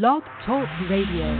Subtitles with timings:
[0.00, 1.36] Blog Talk Radio.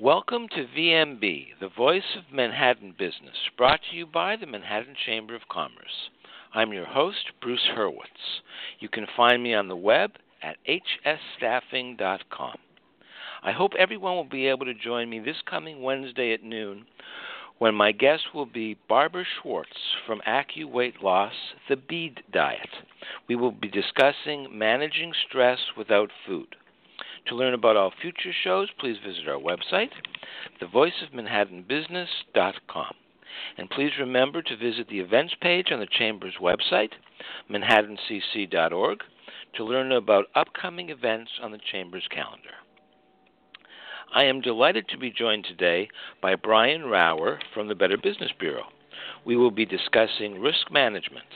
[0.00, 5.36] Welcome to VMB, the voice of Manhattan business, brought to you by the Manhattan Chamber
[5.36, 6.10] of Commerce.
[6.52, 8.40] I'm your host, Bruce Hurwitz.
[8.80, 12.56] You can find me on the web at hsstaffing.com.
[13.44, 16.86] I hope everyone will be able to join me this coming Wednesday at noon
[17.58, 19.76] when my guest will be Barbara Schwartz
[20.06, 21.34] from Acu Weight Loss,
[21.68, 22.70] the BEAD Diet.
[23.28, 26.56] We will be discussing managing stress without food.
[27.26, 29.90] To learn about all future shows, please visit our website,
[30.62, 32.94] thevoiceofmanhattanbusiness.com.
[33.56, 36.92] And please remember to visit the events page on the Chamber's website,
[37.50, 38.98] manhattancc.org,
[39.56, 42.50] to learn about upcoming events on the Chamber's calendar.
[44.14, 45.90] I am delighted to be joined today
[46.22, 48.64] by Brian Rauer from the Better Business Bureau.
[49.26, 51.26] We will be discussing risk management,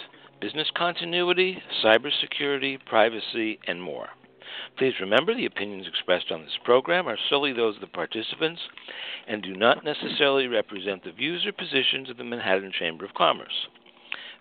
[0.41, 4.09] business continuity, cybersecurity, privacy, and more.
[4.79, 8.63] Please remember the opinions expressed on this program are solely those of the participants
[9.29, 13.69] and do not necessarily represent the views or positions of the Manhattan Chamber of Commerce.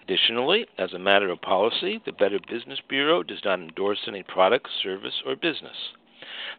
[0.03, 4.69] Additionally, as a matter of policy, the Better Business Bureau does not endorse any product,
[4.81, 5.91] service, or business.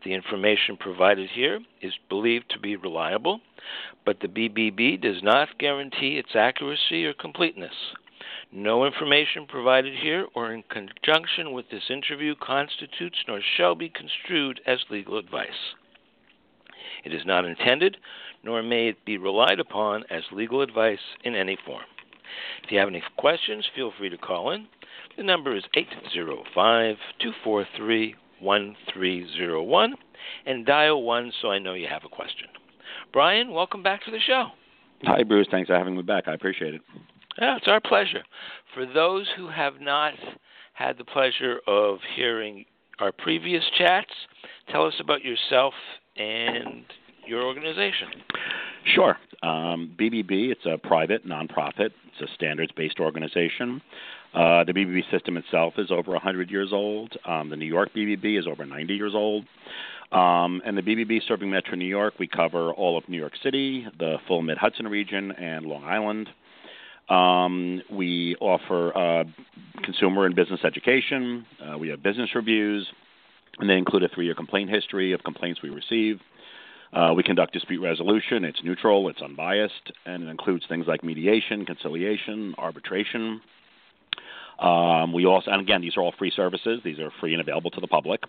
[0.05, 3.41] The information provided here is believed to be reliable,
[4.05, 7.95] but the BBB does not guarantee its accuracy or completeness.
[8.51, 14.61] No information provided here or in conjunction with this interview constitutes nor shall be construed
[14.67, 15.75] as legal advice.
[17.05, 17.97] It is not intended,
[18.43, 21.85] nor may it be relied upon as legal advice in any form.
[22.63, 24.69] If you have any questions, feel free to call in.
[25.17, 29.95] The number is 805 243 1301
[30.47, 32.49] and dial 1 so I know you have a question.
[33.13, 34.49] Brian, welcome back to the show.
[35.05, 35.49] Hi, Bruce.
[35.51, 36.29] Thanks for having me back.
[36.29, 36.83] I appreciate it.
[37.39, 38.23] Yeah, it's our pleasure.
[38.75, 40.15] For those who have not
[40.75, 42.65] had the pleasure of hearing
[42.99, 44.13] our previous chats,
[44.71, 45.75] tell us about yourself
[46.17, 46.85] and
[47.27, 48.09] your organization.
[48.95, 49.17] Sure.
[49.43, 51.91] Um, BBB, it's a private nonprofit.
[52.13, 53.81] It's a standards-based organization.
[54.35, 57.17] Uh, the BBB system itself is over 100 years old.
[57.27, 59.45] Um, the New York BBB is over 90 years old.
[60.11, 63.87] Um, and the BBB serving Metro New York, we cover all of New York City,
[63.99, 66.29] the full Mid Hudson region, and Long Island.
[67.09, 69.25] Um, we offer uh,
[69.83, 71.47] consumer and business education.
[71.61, 72.87] Uh, we have business reviews,
[73.59, 76.21] and they include a three year complaint history of complaints we receive.
[76.93, 78.45] Uh, we conduct dispute resolution.
[78.45, 83.41] It's neutral, it's unbiased, and it includes things like mediation, conciliation, arbitration.
[84.63, 86.81] Um, we also, and again, these are all free services.
[86.85, 88.23] These are free and available to the public.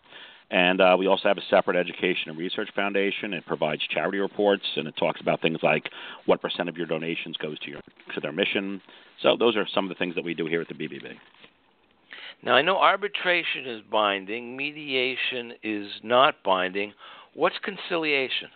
[0.50, 3.34] And uh, we also have a separate education and research foundation.
[3.34, 5.90] It provides charity reports, and it talks about things like
[6.26, 7.82] what percent of your donations goes to your
[8.16, 8.82] to their mission.
[9.22, 11.14] So those are some of the things that we do here at the BBB.
[12.44, 16.94] Now I know arbitration is binding, mediation is not binding.
[17.36, 18.50] What's conciliation?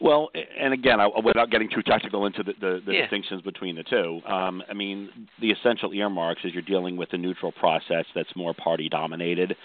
[0.00, 3.00] Well, and again, I, without getting too technical into the, the, the Yeah.
[3.02, 7.18] distinctions between the two, um, I mean, the essential earmarks is you're dealing with a
[7.18, 9.56] neutral process that's more party dominated,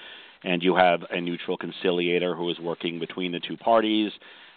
[0.44, 4.12] and you have a neutral conciliator who is working between the two parties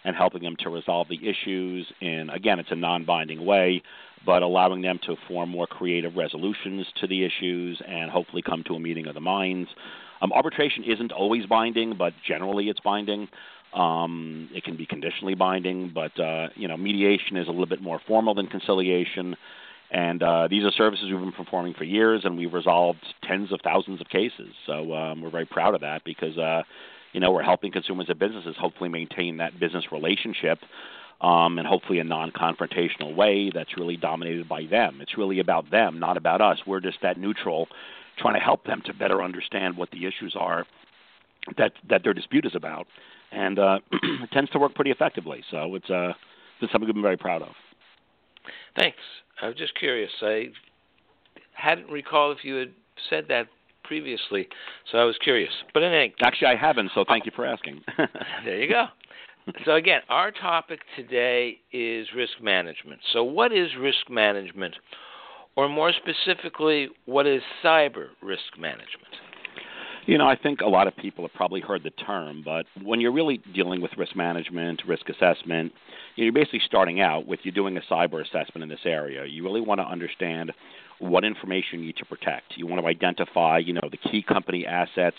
[0.05, 3.83] and helping them to resolve the issues in, again, it's a non binding way,
[4.25, 8.75] but allowing them to form more creative resolutions to the issues and hopefully come to
[8.75, 9.69] a meeting of the minds.
[10.23, 13.29] Um, arbitration isn't always binding, but generally it's binding.
[13.75, 17.83] Um, it can be conditionally binding, but uh, you know, mediation is a little bit
[17.83, 19.37] more formal than conciliation.
[19.91, 23.61] And uh, these are services we've been performing for years, and we've resolved tens of
[23.63, 24.53] thousands of cases.
[24.67, 26.63] So um, we're very proud of that because uh,
[27.13, 30.59] you know we're helping consumers and businesses hopefully maintain that business relationship.
[31.19, 34.99] Um, and hopefully a non-confrontational way that's really dominated by them.
[35.01, 36.59] It's really about them, not about us.
[36.67, 37.69] We're just that neutral,
[38.19, 40.67] trying to help them to better understand what the issues are
[41.57, 42.87] that that their dispute is about,
[43.33, 45.43] and uh, it tends to work pretty effectively.
[45.51, 46.13] So it's uh,
[46.61, 47.53] it's something we've been very proud of.
[48.77, 48.99] Thanks.
[49.41, 50.11] I was just curious.
[50.23, 50.49] I
[51.53, 52.73] hadn't recalled if you had
[53.11, 53.49] said that
[53.85, 54.49] previously,
[54.91, 55.53] so I was curious.
[55.75, 57.83] But in any Actually, I haven't, so thank you for asking.
[58.45, 58.87] there you go.
[59.65, 63.01] So again, our topic today is risk management.
[63.13, 64.75] So what is risk management?
[65.57, 69.15] Or more specifically, what is cyber risk management?
[70.07, 73.01] You know, I think a lot of people have probably heard the term, but when
[73.01, 75.73] you're really dealing with risk management, risk assessment,
[76.15, 79.27] you're basically starting out with you're doing a cyber assessment in this area.
[79.27, 80.53] You really want to understand
[81.01, 82.57] what information you need to protect.
[82.57, 85.17] You want to identify, you know, the key company assets,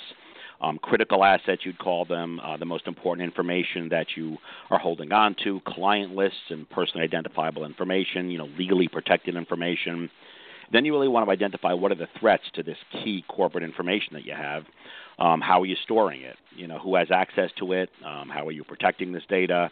[0.62, 4.38] um, critical assets, you'd call them, uh, the most important information that you
[4.69, 10.10] are holding on to, client lists and personally identifiable information, you know, legally protected information.
[10.72, 14.14] Then you really want to identify what are the threats to this key corporate information
[14.14, 14.64] that you have.
[15.19, 16.36] Um, how are you storing it?
[16.56, 17.90] You know, who has access to it?
[18.06, 19.72] Um, how are you protecting this data?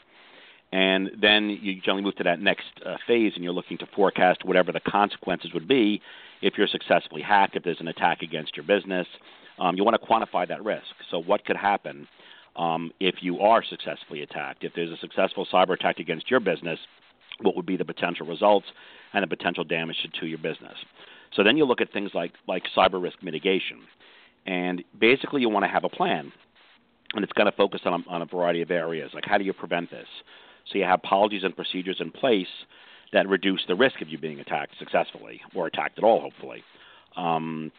[0.72, 4.44] And then you generally move to that next uh, phase, and you're looking to forecast
[4.44, 6.02] whatever the consequences would be
[6.42, 9.08] if you're successfully hacked, if there's an attack against your business.
[9.60, 10.88] Um, you want to quantify that risk.
[11.12, 12.08] So, what could happen
[12.56, 14.64] um, if you are successfully attacked?
[14.64, 16.80] If there's a successful cyber attack against your business,
[17.42, 18.68] what would be the potential results
[19.16, 20.78] and the potential damage to your business?
[21.36, 23.80] So then you look at things like like cyber risk mitigation,
[24.46, 26.32] and basically you want to have a plan,
[27.14, 29.12] and it's going to focus on on a variety of areas.
[29.14, 30.08] Like how do you prevent this?
[30.72, 32.48] So you have policies and procedures in place
[33.14, 36.64] that reduce the risk of you being attacked successfully or attacked at all, hopefully.
[37.16, 37.72] Um,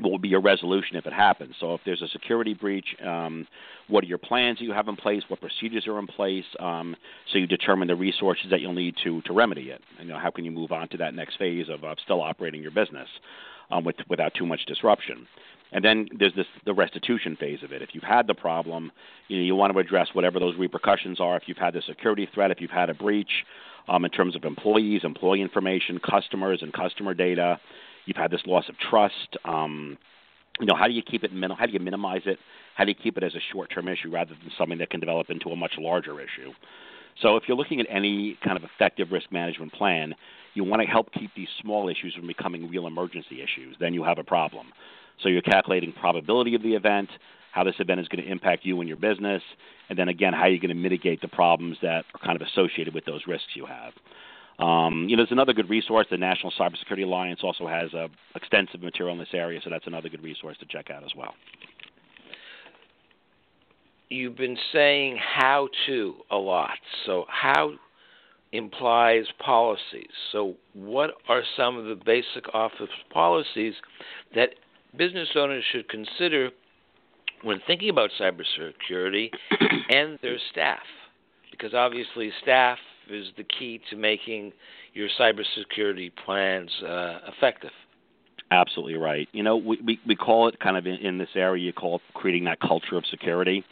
[0.00, 1.54] what would be your resolution if it happens?
[1.60, 3.46] So if there's a security breach, um,
[3.88, 5.22] what are your plans that you have in place?
[5.28, 6.44] What procedures are in place?
[6.58, 6.96] Um,
[7.30, 9.80] so you determine the resources that you'll need to to remedy it.
[9.98, 12.20] And, you know, how can you move on to that next phase of, of still
[12.20, 13.08] operating your business
[13.70, 15.26] um, with, without too much disruption?
[15.72, 17.82] And then there's this the restitution phase of it.
[17.82, 18.92] If you've had the problem,
[19.28, 21.36] you know, you want to address whatever those repercussions are.
[21.36, 23.44] If you've had the security threat, if you've had a breach
[23.88, 27.58] um, in terms of employees, employee information, customers, and customer data,
[28.06, 29.36] you've had this loss of trust.
[29.44, 29.98] Um,
[30.60, 31.56] you know, how do you keep it minimal?
[31.56, 32.38] How do you minimize it?
[32.76, 35.30] How do you keep it as a short-term issue rather than something that can develop
[35.30, 36.52] into a much larger issue?
[37.20, 40.14] So, if you're looking at any kind of effective risk management plan,
[40.54, 43.76] you want to help keep these small issues from becoming real emergency issues.
[43.78, 44.68] Then you have a problem.
[45.22, 47.08] So you're calculating probability of the event,
[47.52, 49.42] how this event is going to impact you and your business,
[49.88, 52.94] and then again, how you're going to mitigate the problems that are kind of associated
[52.94, 53.92] with those risks you have.
[54.58, 56.06] Um, you know, there's another good resource.
[56.10, 60.08] The National Cybersecurity Alliance also has uh, extensive material in this area, so that's another
[60.08, 61.34] good resource to check out as well.
[64.10, 66.78] You've been saying how to a lot.
[67.04, 67.72] So, how
[68.52, 70.10] implies policies.
[70.30, 73.74] So, what are some of the basic office policies
[74.36, 74.50] that
[74.96, 76.50] business owners should consider
[77.42, 79.30] when thinking about cybersecurity
[79.90, 80.78] and their staff,
[81.50, 82.78] because obviously staff
[83.10, 84.52] is the key to making
[84.92, 87.70] your cybersecurity plans uh, effective.
[88.50, 89.28] Absolutely right.
[89.32, 91.96] You know, we, we, we call it kind of in, in this area, you call
[91.96, 93.64] it creating that culture of security.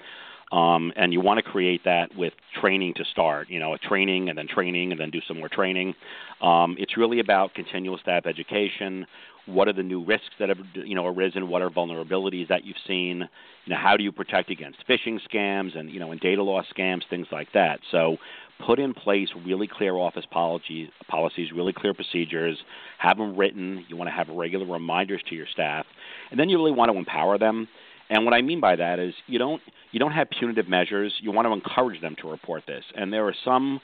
[0.52, 4.28] Um, and you want to create that with training to start, you know, a training
[4.28, 5.94] and then training and then do some more training.
[6.42, 9.06] Um, it's really about continual staff education,
[9.46, 11.48] what are the new risks that have you know arisen?
[11.48, 13.28] What are vulnerabilities that you've seen?
[13.64, 16.66] You know, how do you protect against phishing scams and you know and data loss
[16.76, 17.80] scams, things like that.
[17.90, 18.18] So
[18.64, 22.58] put in place really clear office policies, policies, really clear procedures.
[22.98, 23.84] Have them written.
[23.88, 25.86] You want to have regular reminders to your staff,
[26.30, 27.68] and then you really want to empower them.
[28.12, 31.14] And what I mean by that is you don't you don't have punitive measures.
[31.20, 32.84] You want to encourage them to report this.
[32.94, 33.80] And there are some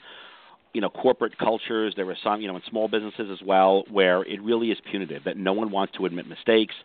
[0.73, 4.21] you know corporate cultures there are some you know in small businesses as well where
[4.25, 6.75] it really is punitive that no one wants to admit mistakes.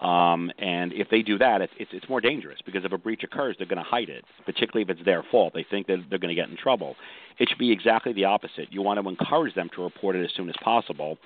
[0.00, 3.24] Um, and if they do that it's, it's it's more dangerous because if a breach
[3.24, 5.54] occurs they're going to hide it particularly if it's their fault.
[5.54, 6.94] They think that they're going to get in trouble.
[7.40, 8.72] It should be exactly the opposite.
[8.72, 11.18] You want to encourage them to report it as soon as possible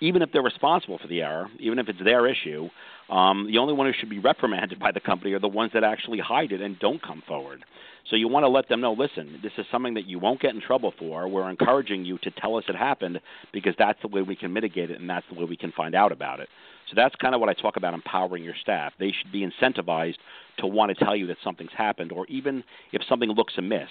[0.00, 2.68] even if they're responsible for the error even if it's their issue
[3.10, 5.84] um, the only one who should be reprimanded by the company are the ones that
[5.84, 7.64] actually hide it and don't come forward
[8.10, 10.54] so you want to let them know, listen, this is something that you won't get
[10.54, 11.26] in trouble for.
[11.26, 13.20] We're encouraging you to tell us it happened
[13.52, 15.94] because that's the way we can mitigate it and that's the way we can find
[15.94, 16.48] out about it.
[16.90, 18.92] So that's kind of what I talk about empowering your staff.
[18.98, 20.16] They should be incentivized
[20.58, 23.88] to want to tell you that something's happened or even if something looks amiss,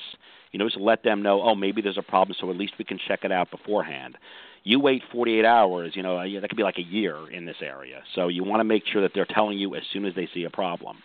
[0.52, 2.86] you know, just let them know, oh, maybe there's a problem so at least we
[2.86, 4.16] can check it out beforehand.
[4.64, 8.02] You wait 48 hours, you know, that could be like a year in this area.
[8.16, 10.46] So you want to make sure that they're telling you as soon as they see
[10.46, 10.98] a problem.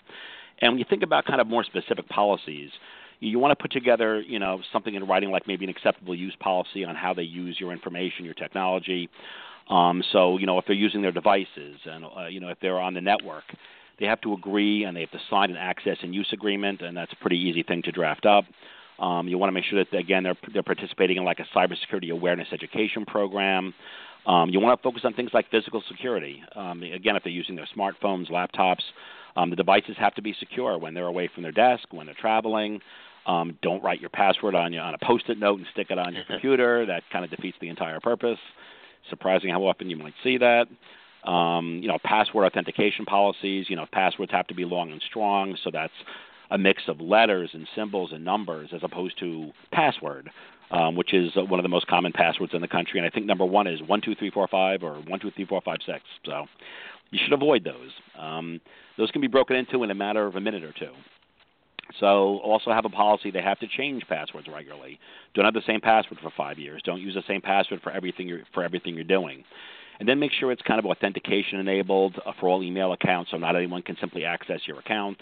[0.60, 2.70] And when you think about kind of more specific policies,
[3.20, 6.36] you want to put together, you know, something in writing like maybe an acceptable use
[6.38, 9.08] policy on how they use your information, your technology.
[9.68, 12.78] Um, so, you know, if they're using their devices and, uh, you know, if they're
[12.78, 13.44] on the network,
[13.98, 16.96] they have to agree and they have to sign an access and use agreement, and
[16.96, 18.44] that's a pretty easy thing to draft up.
[18.98, 22.10] Um, you want to make sure that again they're they're participating in like a cybersecurity
[22.10, 23.74] awareness education program.
[24.26, 26.42] Um, you want to focus on things like physical security.
[26.54, 28.82] Um, again, if they're using their smartphones, laptops,
[29.36, 32.16] um, the devices have to be secure when they're away from their desk, when they're
[32.20, 32.80] traveling.
[33.26, 36.24] Um, don't write your password on on a post-it note and stick it on your
[36.28, 36.86] computer.
[36.86, 38.38] That kind of defeats the entire purpose.
[39.10, 40.66] Surprising how often you might see that.
[41.24, 43.66] Um, you know, password authentication policies.
[43.68, 45.92] You know, passwords have to be long and strong, so that's
[46.50, 50.30] a mix of letters and symbols and numbers as opposed to password,
[50.70, 52.98] um, which is one of the most common passwords in the country.
[52.98, 55.46] And I think number one is one two three four five or one two three
[55.46, 56.00] four five six.
[56.24, 56.46] So
[57.10, 57.90] you should avoid those.
[58.18, 58.60] Um,
[58.96, 60.92] those can be broken into in a matter of a minute or two.
[62.00, 64.98] So also have a policy they have to change passwords regularly.
[65.34, 66.82] Don't have the same password for five years.
[66.84, 69.44] Don't use the same password for everything you're for everything you're doing.
[69.98, 73.36] And then make sure it's kind of authentication enabled uh, for all email accounts, so
[73.36, 75.18] not anyone can simply access your account.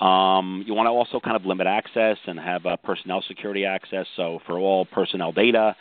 [0.00, 4.06] Um, you want to also kind of limit access and have uh, personnel security access.
[4.16, 5.74] So for all personnel data,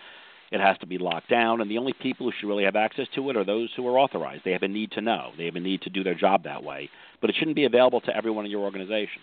[0.51, 3.07] it has to be locked down, and the only people who should really have access
[3.15, 4.43] to it are those who are authorized.
[4.45, 5.31] They have a need to know.
[5.37, 6.89] They have a need to do their job that way.
[7.19, 9.21] But it shouldn't be available to everyone in your organization.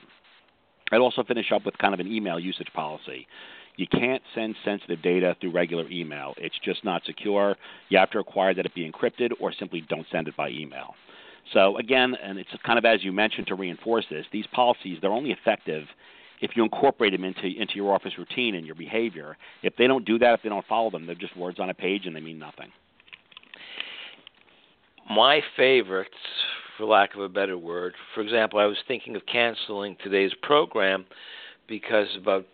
[0.93, 3.27] I'd also finish up with kind of an email usage policy.
[3.77, 6.35] You can't send sensitive data through regular email.
[6.37, 7.57] It's just not secure.
[7.89, 10.95] You have to require that it be encrypted or simply don't send it by email.
[11.53, 15.13] So again, and it's kind of as you mentioned to reinforce this, these policies they're
[15.13, 15.85] only effective
[16.41, 19.37] if you incorporate them into into your office routine and your behavior.
[19.63, 21.75] If they don't do that, if they don't follow them, they're just words on a
[21.75, 22.71] page and they mean nothing.
[25.09, 26.11] My favorites,
[26.77, 31.05] for lack of a better word, for example, I was thinking of canceling today's program
[31.69, 32.47] because about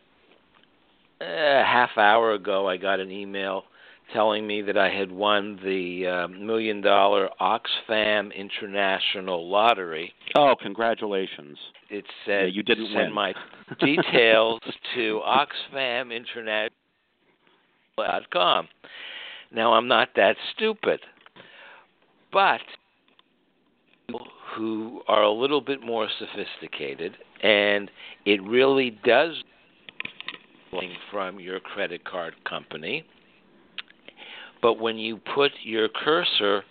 [1.20, 3.64] a half hour ago I got an email
[4.12, 10.12] telling me that I had won the uh, million dollar Oxfam International Lottery.
[10.35, 11.57] Oh, congratulations!
[11.88, 13.14] It said yeah, you didn't send win.
[13.14, 13.35] my
[13.81, 14.61] details
[14.95, 15.23] to
[15.75, 18.69] OxfamInternational.com.
[19.52, 21.00] Now I'm not that stupid,
[22.33, 22.61] but
[24.57, 27.90] who are a little bit more sophisticated, and
[28.26, 29.43] it really does
[31.11, 33.05] from your credit card company
[34.62, 36.62] but when you put your cursor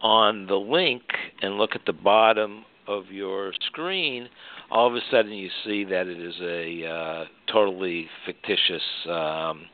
[0.00, 1.02] on the link
[1.42, 4.28] and look at the bottom of your screen,
[4.70, 9.66] all of a sudden you see that it is a uh, totally fictitious um,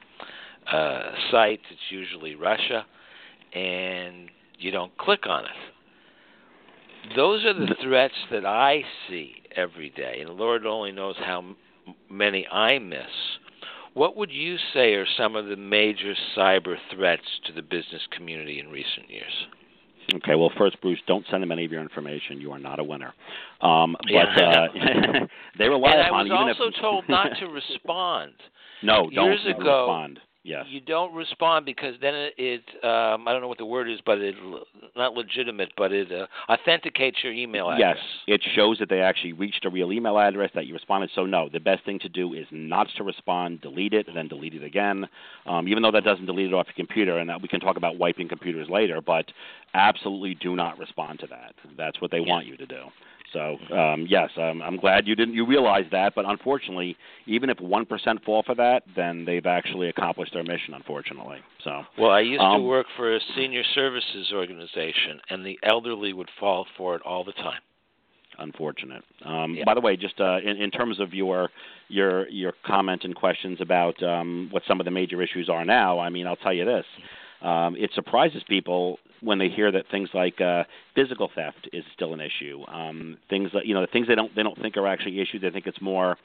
[0.71, 1.61] uh, site.
[1.71, 2.85] It's usually Russia,
[3.54, 7.14] and you don't click on it.
[7.16, 11.54] Those are the threats that I see every day, and Lord only knows how
[12.11, 13.00] many I miss.
[13.94, 18.58] What would you say are some of the major cyber threats to the business community
[18.58, 19.46] in recent years?
[20.16, 22.40] Okay, well, first, Bruce, don't send them any of your information.
[22.40, 23.14] You are not a winner.
[23.60, 24.66] Um, but yeah.
[24.66, 25.26] uh,
[25.58, 26.30] they rely and upon.
[26.30, 28.32] I was also if, told not to respond.
[28.82, 30.20] No, Years don't ago, respond.
[30.44, 30.66] Yes.
[30.68, 34.00] You don't respond because then it, it um, I don't know what the word is,
[34.04, 34.34] but it
[34.94, 37.96] not legitimate, but it uh, authenticates your email address.
[38.26, 41.08] Yes, it shows that they actually reached a real email address that you responded.
[41.14, 44.28] So no, the best thing to do is not to respond, delete it, and then
[44.28, 45.08] delete it again.
[45.46, 47.78] Um, even though that doesn't delete it off your computer, and that we can talk
[47.78, 49.32] about wiping computers later, but
[49.72, 51.54] absolutely do not respond to that.
[51.78, 52.28] That's what they Yeah.
[52.28, 52.92] want you to do.
[53.35, 56.14] So um, yes, um, I'm glad you didn't you realize that.
[56.14, 60.73] But unfortunately, even if one percent fall for that, then they've actually accomplished their mission.
[60.73, 65.59] Unfortunately, so Well, I used to Um, work for a senior services organization, and the
[65.62, 67.61] elderly would fall for it all the time.
[68.38, 69.05] unfortunate.
[69.25, 69.64] Um, Yeah.
[69.64, 71.50] By the way, just uh, in, in terms of your
[71.88, 75.99] your your comment and questions about um, what some of the major issues are now,
[75.99, 76.87] I mean, I'll tell you this:
[77.43, 80.64] um, it surprises people when they hear that things like uh,
[80.95, 82.62] physical theft is still an issue.
[82.69, 85.43] Um, things that you know, the things they don't they don't think are actually issues.
[85.43, 86.17] They think it's more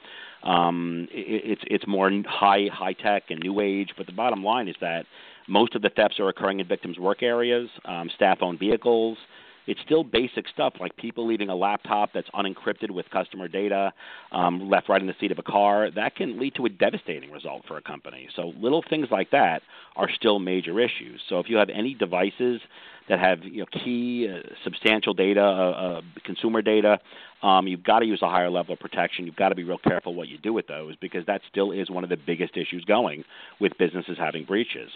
[0.42, 3.90] um, it, it's it's more high high tech and new age.
[3.96, 5.06] But the bottom line is that
[5.48, 9.18] most of the thefts are occurring in victims' work areas, um, staff-owned vehicles
[9.66, 13.92] it's still basic stuff like people leaving a laptop that's unencrypted with customer data
[14.32, 15.90] um, left right in the seat of a car.
[15.90, 18.28] That can lead to a devastating result for a company.
[18.34, 19.62] So little things like that
[19.96, 21.20] are still major issues.
[21.28, 22.60] So if you have any devices
[23.08, 26.98] that have you know, key uh, substantial data, uh, uh, consumer data,
[27.42, 29.26] um, you've got to use a higher level of protection.
[29.26, 31.90] You've got to be real careful what you do with those because that still is
[31.90, 33.24] one of the biggest issues going
[33.60, 34.90] with businesses having breaches.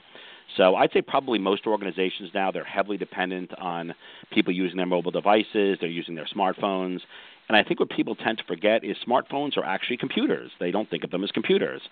[0.56, 3.94] So I'd say probably most organizations now they're heavily dependent on
[4.32, 7.00] people using their mobile devices, they're using their smartphones.
[7.48, 10.50] And I think what people tend to forget is smartphones are actually computers.
[10.60, 11.82] They don't think of them as computers.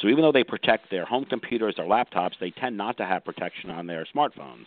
[0.00, 3.24] So even though they protect their home computers, their laptops, they tend not to have
[3.24, 4.66] protection on their smartphones.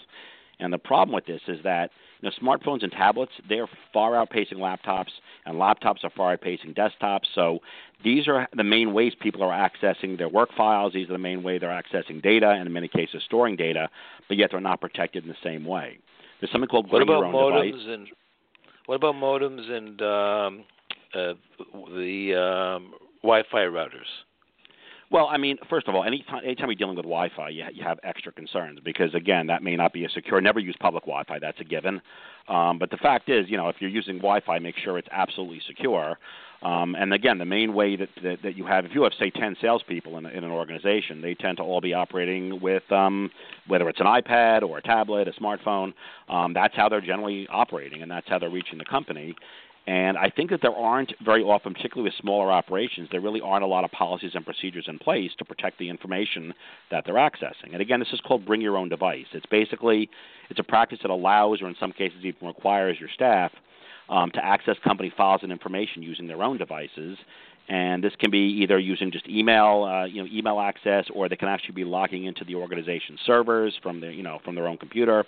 [0.59, 4.55] And the problem with this is that you know, smartphones and tablets they're far outpacing
[4.55, 5.11] laptops,
[5.45, 7.25] and laptops are far outpacing desktops.
[7.33, 7.59] So
[8.03, 10.93] these are the main ways people are accessing their work files.
[10.93, 13.89] These are the main way they're accessing data, and in many cases storing data,
[14.27, 15.97] but yet they're not protected in the same way.
[16.39, 17.87] There's something called What about modems device.
[17.87, 18.07] and
[18.85, 20.63] what about modems and um,
[21.13, 21.33] uh,
[21.95, 22.35] the
[22.77, 22.93] um,
[23.23, 24.05] Wi-Fi routers?
[25.11, 27.99] Well, I mean, first of all, anytime, anytime you're dealing with Wi-Fi, you, you have
[28.03, 30.41] extra concerns because, again, that may not be a secure.
[30.41, 32.01] Never use public Wi-Fi; that's a given.
[32.47, 35.61] Um, but the fact is, you know, if you're using Wi-Fi, make sure it's absolutely
[35.67, 36.17] secure.
[36.63, 39.29] Um, and again, the main way that, that that you have, if you have say
[39.29, 43.29] 10 salespeople in, in an organization, they tend to all be operating with um,
[43.67, 45.93] whether it's an iPad or a tablet, a smartphone.
[46.27, 49.35] Um, that's how they're generally operating, and that's how they're reaching the company.
[49.87, 53.63] And I think that there aren't very often, particularly with smaller operations, there really aren't
[53.63, 56.53] a lot of policies and procedures in place to protect the information
[56.89, 57.73] that they're accessing.
[57.73, 59.27] And again, this is called bring your own device.
[59.33, 60.09] It's basically
[60.49, 63.51] it's a practice that allows, or in some cases even requires, your staff
[64.09, 67.17] um, to access company files and information using their own devices.
[67.67, 71.35] And this can be either using just email, uh, you know, email access, or they
[71.35, 74.77] can actually be logging into the organization servers from their, you know, from their own
[74.77, 75.25] computer.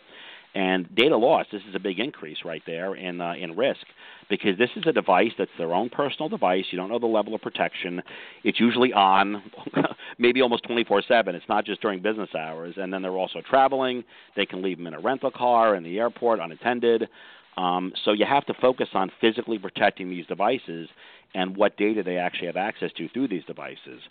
[0.58, 3.86] And data loss, this is a big increase right there in uh, in risk
[4.28, 6.66] because this is a device that's their own personal device.
[6.72, 8.02] You don't know the level of protection.
[8.44, 9.44] It's usually on,
[10.18, 11.36] maybe almost 24/7.
[11.36, 12.74] It's not just during business hours.
[12.78, 14.04] And then they're also traveling.
[14.36, 17.08] They can leave them in a rental car in the airport unattended.
[17.56, 20.90] Um, so you have to focus on physically protecting these devices
[21.36, 24.02] and what data they actually have access to through these devices.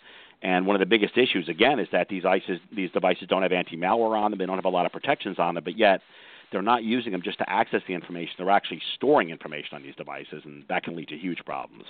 [0.43, 3.51] And one of the biggest issues, again, is that these, ISIS, these devices don't have
[3.51, 4.37] anti-malware on them.
[4.37, 6.01] They don't have a lot of protections on them, but yet
[6.51, 8.33] they're not using them just to access the information.
[8.37, 11.83] They're actually storing information on these devices, and that can lead to huge problems.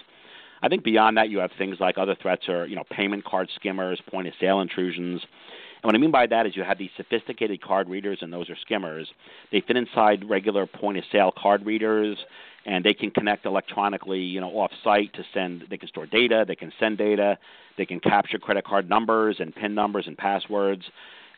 [0.61, 3.49] I think beyond that, you have things like other threats are, you know, payment card
[3.55, 5.21] skimmers, point of sale intrusions.
[5.21, 8.49] And what I mean by that is you have these sophisticated card readers, and those
[8.49, 9.07] are skimmers.
[9.51, 12.17] They fit inside regular point of sale card readers,
[12.65, 15.65] and they can connect electronically, you know, off site to send.
[15.69, 17.37] They can store data, they can send data,
[17.77, 20.83] they can capture credit card numbers and PIN numbers and passwords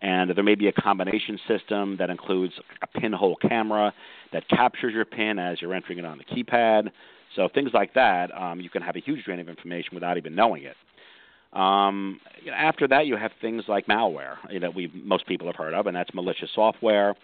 [0.01, 3.93] and there may be a combination system that includes a pinhole camera
[4.31, 6.89] that captures your PIN as you're entering it on the keypad.
[7.35, 10.35] So things like that, um, you can have a huge drain of information without even
[10.35, 10.75] knowing it.
[11.53, 12.19] Um,
[12.53, 15.95] after that, you have things like malware that we most people have heard of, and
[15.95, 17.15] that's malicious software,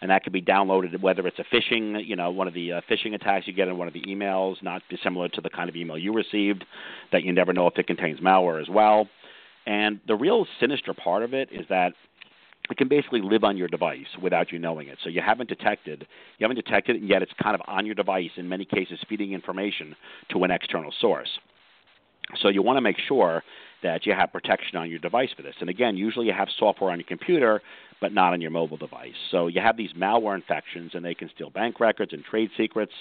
[0.00, 2.80] and that can be downloaded whether it's a phishing, you know, one of the uh,
[2.90, 5.76] phishing attacks you get in one of the emails, not dissimilar to the kind of
[5.76, 6.64] email you received,
[7.12, 9.06] that you never know if it contains malware as well.
[9.66, 11.92] And the real sinister part of it is that
[12.70, 14.98] it can basically live on your device without you knowing it.
[15.02, 16.06] So you haven't detected,
[16.38, 18.30] you haven't detected it, and yet it's kind of on your device.
[18.36, 19.94] In many cases, feeding information
[20.30, 21.28] to an external source.
[22.40, 23.42] So you want to make sure
[23.82, 25.54] that you have protection on your device for this.
[25.60, 27.60] And again, usually you have software on your computer,
[28.00, 29.12] but not on your mobile device.
[29.30, 32.92] So you have these malware infections, and they can steal bank records and trade secrets,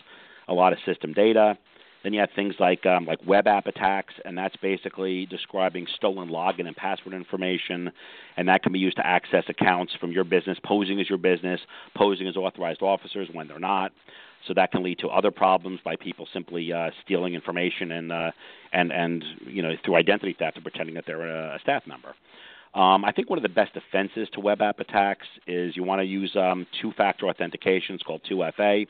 [0.50, 1.58] a lot of system data.
[2.04, 6.30] Then you have things like um, like web app attacks, and that's basically describing stolen
[6.30, 7.92] login and password information,
[8.36, 11.62] and that can be used to access accounts from your business, posing as your business,
[11.96, 13.94] posing as authorized officers when they're not.
[14.48, 18.32] So that can lead to other problems by people simply uh, stealing information and uh,
[18.74, 22.14] and and you know through identity theft and pretending that they're a, a staff member.
[22.74, 26.00] Um, I think one of the best defenses to web app attacks is you want
[26.00, 27.94] to use um, two-factor authentication.
[27.94, 28.88] It's called 2FA.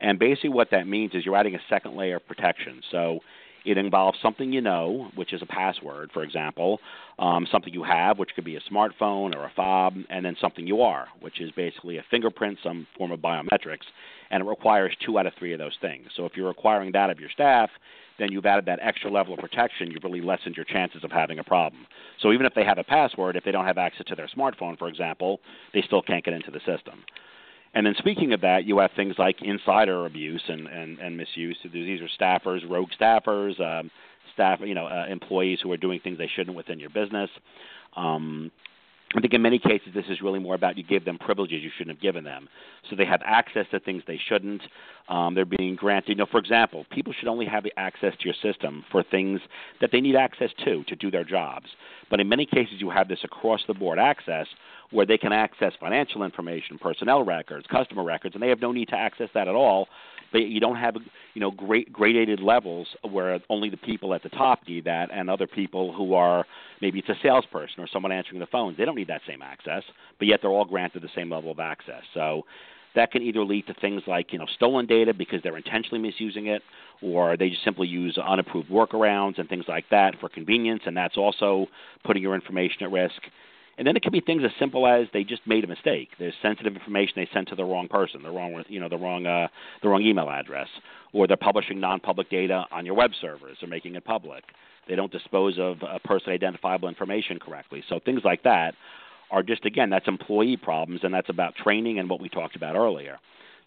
[0.00, 2.82] And basically, what that means is you're adding a second layer of protection.
[2.90, 3.20] So
[3.66, 6.78] it involves something you know, which is a password, for example,
[7.18, 10.66] um, something you have, which could be a smartphone or a fob, and then something
[10.66, 13.86] you are, which is basically a fingerprint, some form of biometrics,
[14.30, 16.06] and it requires two out of three of those things.
[16.16, 17.70] So if you're requiring that of your staff,
[18.18, 19.90] then you've added that extra level of protection.
[19.90, 21.86] You've really lessened your chances of having a problem.
[22.20, 24.78] So even if they have a password, if they don't have access to their smartphone,
[24.78, 25.40] for example,
[25.74, 27.04] they still can't get into the system.
[27.76, 31.58] And then speaking of that, you have things like insider abuse and, and, and misuse.
[31.70, 33.90] These are staffers, rogue staffers, um,
[34.32, 37.28] staff, you know, uh, employees who are doing things they shouldn't within your business.
[37.94, 38.50] Um,
[39.14, 41.70] I think in many cases this is really more about you give them privileges you
[41.76, 42.48] shouldn't have given them.
[42.88, 44.62] So they have access to things they shouldn't.
[45.10, 48.34] Um, they're being granted, you know, for example, people should only have access to your
[48.42, 49.40] system for things
[49.82, 51.66] that they need access to to do their jobs.
[52.10, 54.46] But in many cases you have this across the board access
[54.90, 58.88] where they can access financial information, personnel records, customer records, and they have no need
[58.88, 59.88] to access that at all.
[60.32, 60.96] But you don't have,
[61.34, 65.30] you know, great gradated levels where only the people at the top need that, and
[65.30, 66.44] other people who are
[66.80, 69.82] maybe it's a salesperson or someone answering the phones, they don't need that same access,
[70.18, 72.02] but yet they're all granted the same level of access.
[72.12, 72.42] So
[72.96, 76.46] that can either lead to things like you know stolen data because they're intentionally misusing
[76.46, 76.62] it,
[77.00, 81.16] or they just simply use unapproved workarounds and things like that for convenience, and that's
[81.16, 81.66] also
[82.04, 83.22] putting your information at risk.
[83.78, 86.08] And then it can be things as simple as they just made a mistake.
[86.18, 89.26] There's sensitive information they sent to the wrong person, the wrong, you know, the wrong,
[89.26, 89.48] uh,
[89.82, 90.68] the wrong email address,
[91.12, 94.44] or they're publishing non-public data on your web servers or making it public.
[94.88, 97.82] They don't dispose of uh, person identifiable information correctly.
[97.88, 98.74] So things like that
[99.30, 102.76] are just again that's employee problems, and that's about training and what we talked about
[102.76, 103.18] earlier.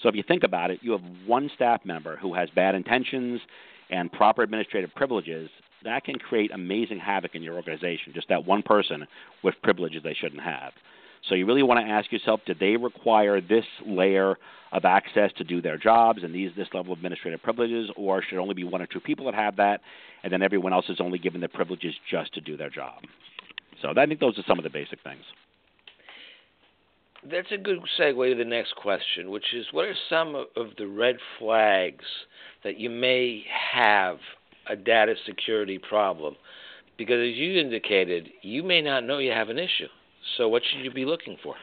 [0.01, 3.41] So if you think about it, you have one staff member who has bad intentions
[3.89, 5.49] and proper administrative privileges
[5.83, 8.13] that can create amazing havoc in your organization.
[8.13, 9.07] Just that one person
[9.43, 10.73] with privileges they shouldn't have.
[11.27, 14.37] So you really want to ask yourself, did they require this layer
[14.71, 18.39] of access to do their jobs and these this level of administrative privileges, or should
[18.39, 19.81] only be one or two people that have that,
[20.23, 23.01] and then everyone else is only given the privileges just to do their job?
[23.81, 25.23] So I think those are some of the basic things.
[27.29, 30.87] That's a good segue to the next question, which is what are some of the
[30.87, 32.05] red flags
[32.63, 34.19] that you may have
[34.69, 36.35] a data security problem?
[36.97, 39.87] Because as you indicated, you may not know you have an issue.
[40.37, 41.55] So what should you be looking for?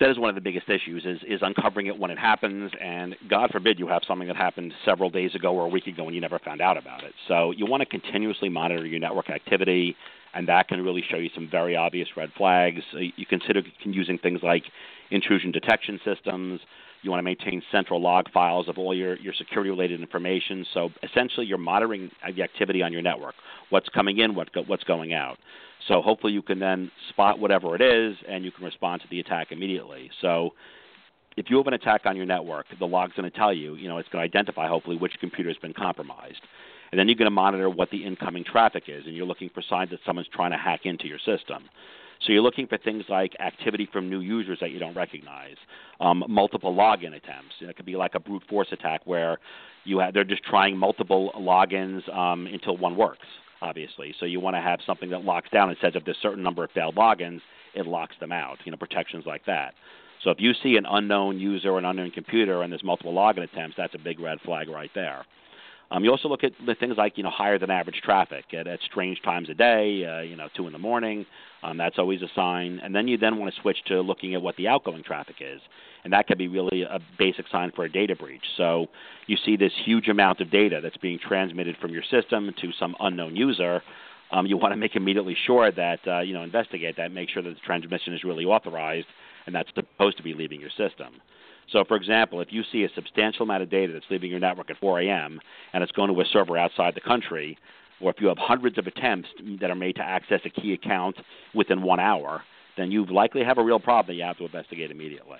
[0.00, 3.14] That is one of the biggest issues is is uncovering it when it happens and
[3.30, 6.14] God forbid you have something that happened several days ago or a week ago and
[6.14, 7.12] you never found out about it.
[7.28, 9.96] So you want to continuously monitor your network activity
[10.34, 12.82] and that can really show you some very obvious red flags.
[12.92, 14.64] Uh, you consider using things like
[15.10, 16.60] intrusion detection systems.
[17.04, 20.64] You want to maintain central log files of all your, your security related information.
[20.72, 23.34] So essentially, you're monitoring the activity on your network
[23.70, 25.38] what's coming in, what go, what's going out.
[25.88, 29.20] So hopefully, you can then spot whatever it is and you can respond to the
[29.20, 30.10] attack immediately.
[30.22, 30.54] So
[31.36, 33.88] if you have an attack on your network, the log's going to tell you, you
[33.88, 36.40] know, it's going to identify hopefully which computer has been compromised.
[36.90, 39.62] And then you're going to monitor what the incoming traffic is, and you're looking for
[39.68, 41.64] signs that someone's trying to hack into your system.
[42.24, 45.56] So you're looking for things like activity from new users that you don't recognize,
[46.00, 47.54] um, multiple login attempts.
[47.60, 49.38] It could be like a brute force attack where
[49.84, 53.26] you have, they're just trying multiple logins um, until one works.
[53.60, 56.20] Obviously, so you want to have something that locks down and says if there's a
[56.20, 57.40] certain number of failed logins,
[57.74, 58.58] it locks them out.
[58.64, 59.74] You know, protections like that.
[60.22, 63.42] So if you see an unknown user or an unknown computer and there's multiple login
[63.42, 65.24] attempts, that's a big red flag right there.
[65.94, 68.66] Um, you also look at the things like you know higher than average traffic at,
[68.66, 71.24] at strange times of day, uh, you know two in the morning.
[71.62, 72.80] Um, that's always a sign.
[72.82, 75.60] And then you then want to switch to looking at what the outgoing traffic is,
[76.02, 78.42] and that could be really a basic sign for a data breach.
[78.56, 78.88] So
[79.28, 82.96] you see this huge amount of data that's being transmitted from your system to some
[82.98, 83.80] unknown user.
[84.32, 87.42] Um, you want to make immediately sure that uh, you know investigate that, make sure
[87.44, 89.06] that the transmission is really authorized,
[89.46, 91.20] and that's supposed to be leaving your system.
[91.70, 94.70] So, for example, if you see a substantial amount of data that's leaving your network
[94.70, 95.40] at 4 a.m.
[95.72, 97.58] and it's going to a server outside the country,
[98.00, 99.28] or if you have hundreds of attempts
[99.60, 101.16] that are made to access a key account
[101.54, 102.42] within one hour,
[102.76, 105.38] then you likely have a real problem that you have to investigate immediately.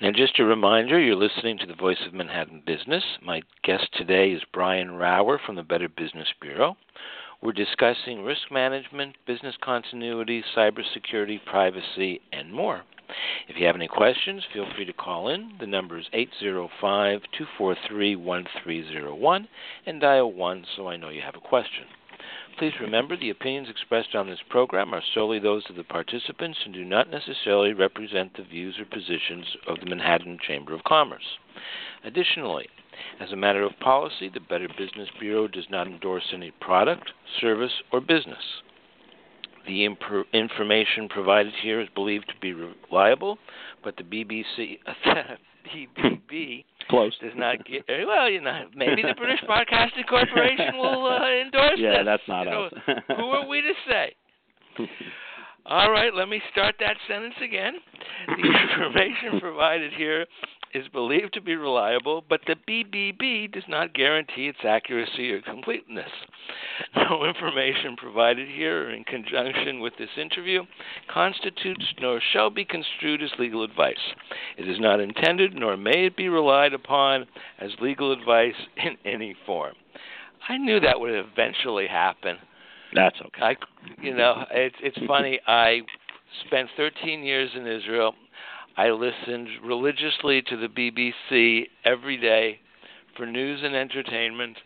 [0.00, 3.04] Now, just a reminder, you're listening to the Voice of Manhattan Business.
[3.22, 6.76] My guest today is Brian Rauer from the Better Business Bureau.
[7.40, 12.82] We're discussing risk management, business continuity, cybersecurity, privacy, and more.
[13.48, 15.52] If you have any questions, feel free to call in.
[15.60, 19.48] The number is 805 243 1301
[19.86, 21.84] and dial 1 so I know you have a question.
[22.58, 26.74] Please remember the opinions expressed on this program are solely those of the participants and
[26.74, 31.38] do not necessarily represent the views or positions of the Manhattan Chamber of Commerce.
[32.04, 32.68] Additionally,
[33.18, 37.82] as a matter of policy, the Better Business Bureau does not endorse any product, service,
[37.90, 38.62] or business.
[39.66, 43.38] The imp- information provided here is believed to be reliable,
[43.84, 44.78] but the BBC,
[45.72, 47.16] BBB, Close.
[47.20, 47.84] does not get.
[48.06, 51.80] Well, you know, maybe the British Broadcasting Corporation will uh, endorse it.
[51.80, 52.06] yeah, this.
[52.06, 52.72] that's not you know, us.
[53.16, 54.14] who are we to say?
[55.66, 57.74] All right, let me start that sentence again.
[58.26, 58.34] The
[58.72, 60.26] information provided here
[60.74, 66.10] is believed to be reliable, but the BBB does not guarantee its accuracy or completeness.
[66.96, 70.62] No information provided here or in conjunction with this interview
[71.12, 73.94] constitutes nor shall be construed as legal advice.
[74.56, 77.26] It is not intended nor may it be relied upon
[77.58, 79.74] as legal advice in any form.
[80.48, 82.36] I knew that would eventually happen.
[82.94, 83.42] That's okay.
[83.42, 83.56] I,
[84.00, 85.40] you know, it's it's funny.
[85.46, 85.80] I
[86.46, 88.14] spent 13 years in Israel.
[88.76, 92.60] I listened religiously to the BBC every day
[93.16, 94.56] for news and entertainment.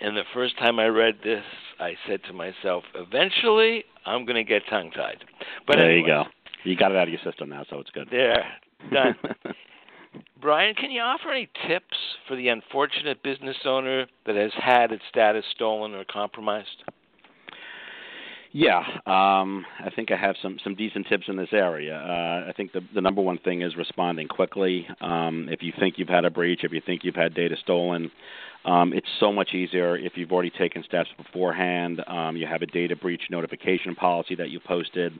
[0.00, 1.44] And the first time I read this,
[1.78, 5.24] I said to myself, eventually I'm going to get tongue tied.
[5.66, 6.24] But there anyway, you go.
[6.64, 8.08] You got it out of your system now, so it's good.
[8.10, 8.44] There,
[8.92, 9.16] done.
[10.40, 15.04] Brian, can you offer any tips for the unfortunate business owner that has had its
[15.08, 16.82] status stolen or compromised?
[18.54, 21.96] Yeah, um, I think I have some some decent tips in this area.
[21.96, 24.86] Uh, I think the the number one thing is responding quickly.
[25.00, 28.10] Um, if you think you've had a breach, if you think you've had data stolen,
[28.66, 32.02] um, it's so much easier if you've already taken steps beforehand.
[32.06, 35.18] Um, you have a data breach notification policy that you posted.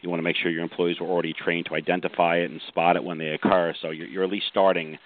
[0.00, 2.94] You want to make sure your employees are already trained to identify it and spot
[2.94, 3.74] it when they occur.
[3.82, 4.98] So you're, you're at least starting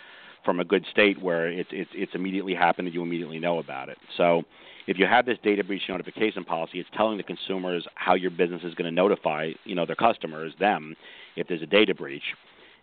[0.44, 3.88] from a good state where it's it's it's immediately happened and you immediately know about
[3.88, 3.98] it.
[4.16, 4.42] So
[4.87, 8.62] if you have this data breach notification policy, it's telling the consumers how your business
[8.64, 10.96] is going to notify, you know, their customers, them,
[11.37, 12.22] if there's a data breach.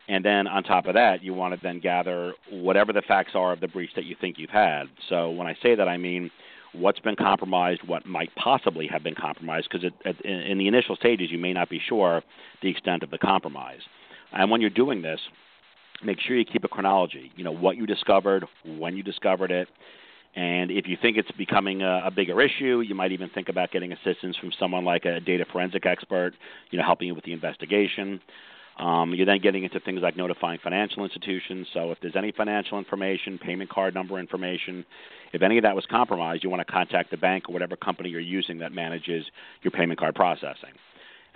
[0.08, 3.54] And then on top of that, you want to then gather whatever the facts are
[3.54, 4.86] of the breach that you think you've had.
[5.08, 6.32] So when I say that, I mean
[6.74, 9.92] what's been compromised, what might possibly have been compromised, because
[10.24, 12.22] in, in the initial stages you may not be sure
[12.62, 13.82] the extent of the compromise.
[14.32, 15.20] And when you're doing this,
[16.04, 17.32] make sure you keep a chronology.
[17.36, 19.68] You know what you discovered, when you discovered it,
[20.36, 23.72] and if you think it's becoming a, a bigger issue, you might even think about
[23.72, 26.34] getting assistance from someone like a data forensic expert,
[26.72, 28.22] you know, helping you with the investigation.
[28.78, 31.68] Um, you're then getting into things like notifying financial institutions.
[31.74, 34.86] So if there's any financial information, payment card number information,
[35.34, 38.10] if any of that was compromised, you want to contact the bank or whatever company
[38.10, 39.26] you're using that manages
[39.64, 40.72] your payment card processing.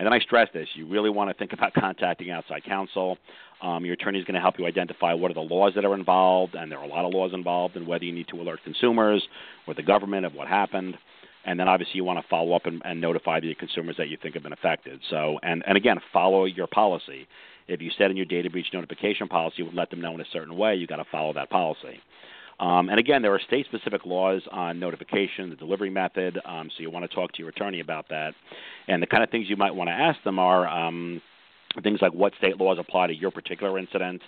[0.03, 3.17] And then I stress this: you really want to think about contacting outside counsel.
[3.61, 5.93] Um, your attorney is going to help you identify what are the laws that are
[5.95, 8.59] involved, and there are a lot of laws involved, and whether you need to alert
[8.65, 9.25] consumers
[9.65, 10.97] or the government of what happened.
[11.45, 14.17] And then obviously you want to follow up and, and notify the consumers that you
[14.21, 14.99] think have been affected.
[15.09, 17.25] So, and, and again, follow your policy.
[17.69, 20.21] If you said in your data breach notification policy you would let them know in
[20.21, 22.01] a certain way, you've got to follow that policy.
[22.59, 26.81] Um, and again, there are state specific laws on notification, the delivery method, um, so
[26.81, 28.33] you want to talk to your attorney about that.
[28.87, 31.21] And the kind of things you might want to ask them are um,
[31.81, 34.21] things like what state laws apply to your particular incident.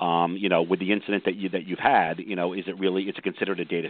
[0.00, 2.78] Um, you know, with the incident that you that you've had, you know, is it
[2.78, 3.88] really is it considered a data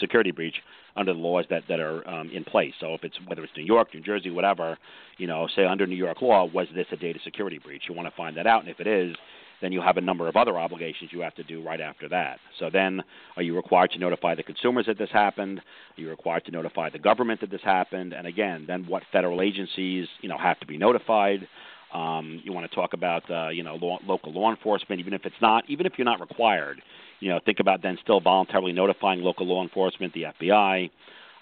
[0.00, 0.54] security breach
[0.96, 2.72] under the laws that that are um, in place?
[2.80, 4.78] So if it's whether it's New York, New Jersey, whatever,
[5.18, 7.82] you know, say under New York law, was this a data security breach?
[7.90, 9.14] You want to find that out, and if it is,
[9.60, 12.38] then you have a number of other obligations you have to do right after that.
[12.58, 13.02] So then,
[13.36, 15.58] are you required to notify the consumers that this happened?
[15.58, 18.12] Are you required to notify the government that this happened?
[18.12, 21.46] And again, then what federal agencies, you know, have to be notified?
[21.92, 25.26] Um, you want to talk about, uh, you know, law, local law enforcement, even if
[25.26, 26.80] it's not, even if you're not required.
[27.18, 30.90] You know, think about then still voluntarily notifying local law enforcement, the FBI.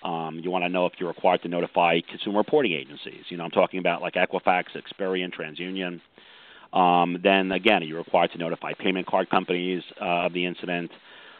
[0.02, 3.24] Um, you want to know if you're required to notify consumer reporting agencies.
[3.28, 6.00] You know, I'm talking about like Equifax, Experian, TransUnion.
[6.72, 10.90] Um, then again, you're required to notify payment card companies uh, of the incident.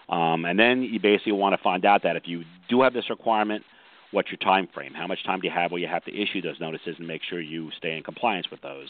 [0.08, 3.10] Um, and then you basically want to find out that if you do have this
[3.10, 3.62] requirement,
[4.10, 4.94] what's your time frame?
[4.94, 7.22] How much time do you have where you have to issue those notices and make
[7.28, 8.88] sure you stay in compliance with those?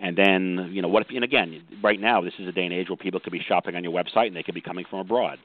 [0.00, 2.72] And then, you know, what if, and again, right now, this is a day and
[2.74, 4.98] age where people could be shopping on your website and they could be coming from
[4.98, 5.38] abroad.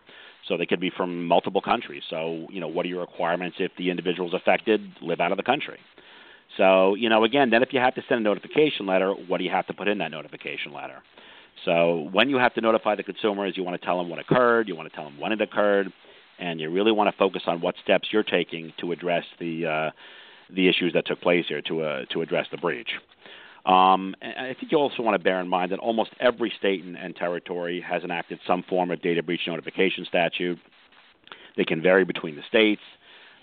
[0.47, 2.03] So they could be from multiple countries.
[2.09, 5.43] So, you know, what are your requirements if the individuals affected live out of the
[5.43, 5.79] country?
[6.57, 9.43] So, you know, again, then if you have to send a notification letter, what do
[9.43, 11.01] you have to put in that notification letter?
[11.65, 14.67] So, when you have to notify the consumers, you want to tell them what occurred,
[14.67, 15.91] you want to tell them when it occurred,
[16.39, 19.91] and you really want to focus on what steps you're taking to address the uh,
[20.53, 22.89] the issues that took place here to uh, to address the breach.
[23.65, 26.97] Um, I think you also want to bear in mind that almost every state and,
[26.97, 30.57] and territory has enacted some form of data breach notification statute.
[31.57, 32.81] They can vary between the states.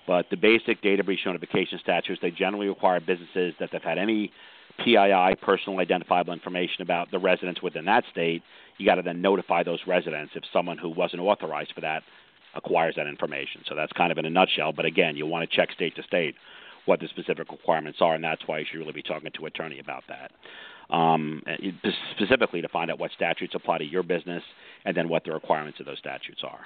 [0.06, 4.30] But the basic data breach notification statutes, they generally require businesses that have had any
[4.84, 8.42] PII, personal identifiable information about the residents within that state,
[8.78, 12.02] you got to then notify those residents if someone who wasn't authorized for that
[12.54, 13.62] acquires that information.
[13.68, 14.72] So that's kind of in a nutshell.
[14.72, 16.34] But again, you want to check state to state
[16.84, 19.46] what the specific requirements are, and that's why you should really be talking to an
[19.46, 20.30] attorney about that.
[20.94, 21.42] Um,
[22.16, 24.42] specifically to find out what statutes apply to your business
[24.84, 26.60] and then what the requirements of those statutes are.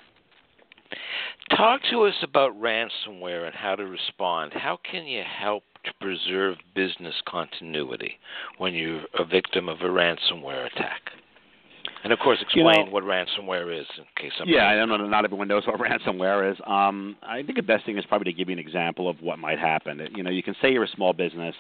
[1.57, 4.53] Talk to us about ransomware and how to respond.
[4.55, 8.19] How can you help to preserve business continuity
[8.59, 11.03] when you're a victim of a ransomware attack?
[12.03, 14.57] And of course, explain you know, what ransomware is in case somebody.
[14.57, 15.07] Yeah, I don't know.
[15.07, 16.59] Not everyone knows what ransomware is.
[16.67, 19.39] Um, I think the best thing is probably to give you an example of what
[19.39, 20.01] might happen.
[20.15, 21.55] You know, you can say you're a small business.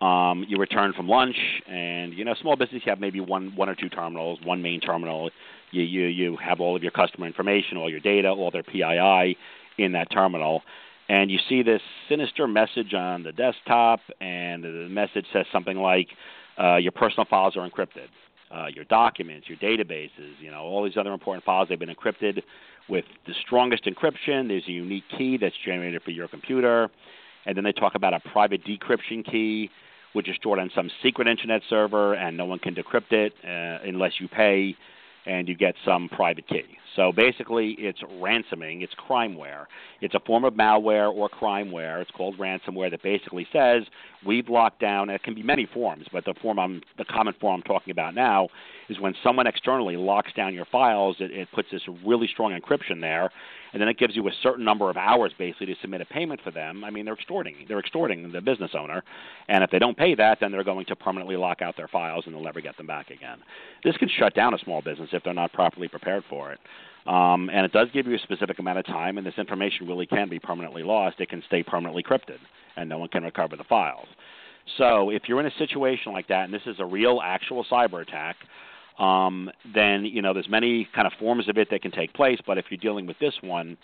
[0.00, 1.36] Um, you return from lunch,
[1.68, 4.80] and you know, small business, you have maybe one, one or two terminals, one main
[4.80, 5.30] terminal.
[5.74, 9.36] You, you, you have all of your customer information, all your data, all their PII
[9.78, 10.62] in that terminal,
[11.08, 16.08] and you see this sinister message on the desktop, and the message says something like,
[16.62, 18.08] uh, "Your personal files are encrypted."
[18.50, 22.40] Uh, your documents, your databases, you know, all these other important files, they've been encrypted
[22.88, 24.46] with the strongest encryption.
[24.46, 26.88] There's a unique key that's generated for your computer.
[27.46, 29.70] And then they talk about a private decryption key
[30.14, 33.86] which is stored on some secret internet server, and no one can decrypt it uh,
[33.86, 34.74] unless you pay
[35.26, 36.64] and you get some private key.
[36.96, 39.66] So basically, it's ransoming, it's crimeware.
[40.00, 42.00] It's a form of malware or crimeware.
[42.00, 43.82] It's called ransomware that basically says
[44.24, 45.10] we've locked down.
[45.10, 48.14] It can be many forms, but the form I'm, the common form I'm talking about
[48.14, 48.48] now
[48.88, 51.16] is when someone externally locks down your files.
[51.18, 53.30] It, it puts this really strong encryption there,
[53.72, 56.40] and then it gives you a certain number of hours basically to submit a payment
[56.42, 56.84] for them.
[56.84, 59.02] I mean, they're extorting, they're extorting the business owner,
[59.48, 62.24] and if they don't pay that, then they're going to permanently lock out their files
[62.26, 63.38] and they'll never get them back again.
[63.82, 66.60] This can shut down a small business if they're not properly prepared for it.
[67.06, 70.06] Um, and it does give you a specific amount of time, and this information really
[70.06, 71.20] can be permanently lost.
[71.20, 72.38] It can stay permanently encrypted,
[72.76, 74.08] and no one can recover the files.
[74.78, 78.00] So if you're in a situation like that, and this is a real, actual cyber
[78.00, 78.36] attack,
[78.98, 82.38] um, then you know there's many kind of forms of it that can take place.
[82.46, 83.76] But if you're dealing with this one,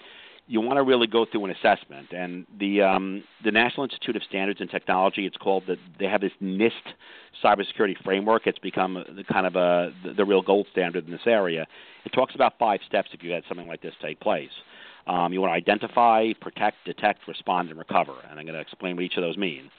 [0.50, 2.08] you want to really go through an assessment.
[2.10, 6.20] And the um, the National Institute of Standards and Technology, it's called that they have
[6.20, 6.72] this NIST
[7.42, 8.48] cybersecurity framework.
[8.48, 11.68] It's become the kind of a the, the real gold standard in this area.
[12.04, 14.50] It talks about five steps if you had something like this take place.
[15.06, 18.14] Um, you want to identify, protect, detect, respond, and recover.
[18.28, 19.70] And I'm going to explain what each of those mean.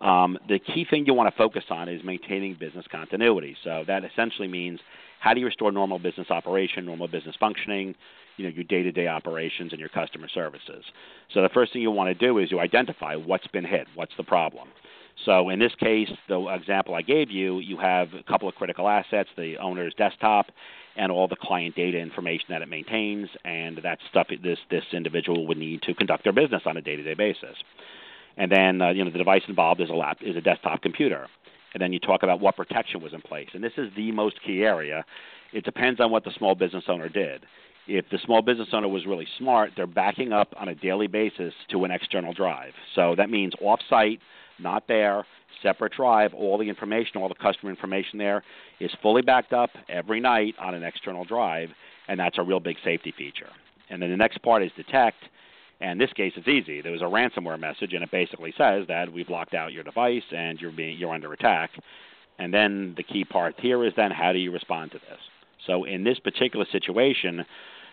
[0.00, 3.56] Um, the key thing you want to focus on is maintaining business continuity.
[3.64, 4.80] So that essentially means
[5.20, 7.94] how do you restore normal business operation, normal business functioning,
[8.36, 10.84] you know, your day-to-day operations and your customer services.
[11.32, 14.12] So the first thing you want to do is you identify what's been hit, what's
[14.16, 14.68] the problem.
[15.24, 18.88] So in this case, the example I gave you, you have a couple of critical
[18.88, 20.46] assets, the owner's desktop
[20.96, 25.46] and all the client data information that it maintains, and that stuff this this individual
[25.46, 27.56] would need to conduct their business on a day-to-day basis.
[28.36, 31.28] And then uh, you know the device involved is a lap is a desktop computer.
[31.74, 33.48] And then you talk about what protection was in place.
[33.52, 35.04] And this is the most key area.
[35.52, 37.44] It depends on what the small business owner did.
[37.88, 41.54] If the small business owner was really smart, they're backing up on a daily basis
[41.70, 42.72] to an external drive.
[42.94, 44.18] So that means off-site,
[44.58, 45.24] not there,
[45.62, 48.42] separate drive, all the information, all the customer information there
[48.80, 51.70] is fully backed up every night on an external drive,
[52.08, 53.50] and that's a real big safety feature.
[53.88, 55.18] And then the next part is detect.
[55.80, 56.80] And in this case, it's easy.
[56.80, 60.22] There was a ransomware message, and it basically says that we've locked out your device
[60.34, 61.70] and you're being you're under attack.
[62.38, 65.18] And then the key part here is then how do you respond to this?
[65.66, 67.44] So in this particular situation,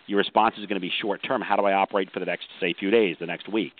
[0.06, 1.40] your response is going to be short term.
[1.40, 3.74] How do I operate for the next say few days, the next week?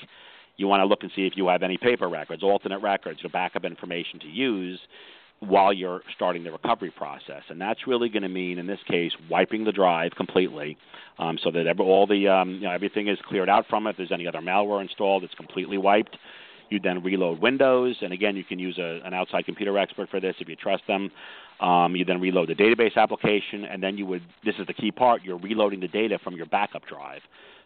[0.57, 3.29] You want to look and see if you have any paper records, alternate records, or
[3.29, 4.79] backup information to use
[5.41, 7.43] while you're starting the recovery process.
[7.49, 10.77] And that's really going to mean, in this case, wiping the drive completely
[11.19, 13.91] um, so that every, all the um, you know, everything is cleared out from it.
[13.91, 16.17] If there's any other malware installed, it's completely wiped.
[16.75, 20.19] You then reload Windows, and again, you can use a, an outside computer expert for
[20.19, 21.09] this if you trust them.
[21.61, 24.23] Um, you then reload the database application, and then you would.
[24.45, 25.23] This is the key part.
[25.23, 27.21] You're reloading the data from your backup drive,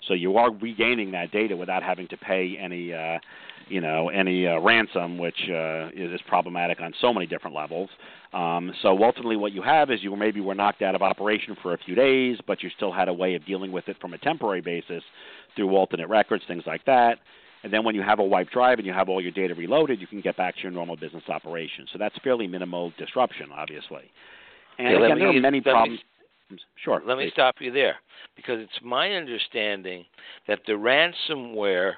[0.06, 3.18] so you are regaining that data without having to pay any, uh,
[3.70, 7.88] you know, any uh, ransom, which uh, is problematic on so many different levels.
[8.34, 11.72] Um, so ultimately, what you have is you maybe were knocked out of operation for
[11.72, 14.18] a few days, but you still had a way of dealing with it from a
[14.18, 15.02] temporary basis
[15.56, 17.20] through alternate records, things like that.
[17.62, 20.00] And then when you have a wipe drive and you have all your data reloaded,
[20.00, 21.86] you can get back to your normal business operation.
[21.92, 24.10] So that's fairly minimal disruption, obviously.
[24.78, 26.00] And yeah, again, there are many problems.
[26.50, 27.02] Me, sure.
[27.04, 27.26] Let please.
[27.26, 27.96] me stop you there
[28.36, 30.04] because it's my understanding
[30.46, 31.94] that the ransomware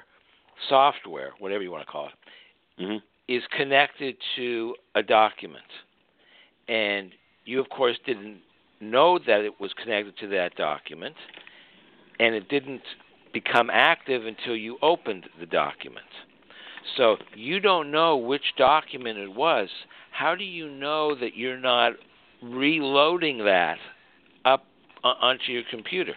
[0.67, 2.97] software, whatever you want to call it, mm-hmm.
[3.27, 5.63] is connected to a document.
[6.67, 7.11] And
[7.45, 8.39] you, of course, didn't
[8.79, 11.15] know that it was connected to that document,
[12.19, 12.81] and it didn't
[13.33, 16.05] become active until you opened the document.
[16.97, 19.69] So you don't know which document it was.
[20.11, 21.93] How do you know that you're not
[22.41, 23.77] reloading that
[24.45, 24.65] up
[25.03, 26.13] onto your computer?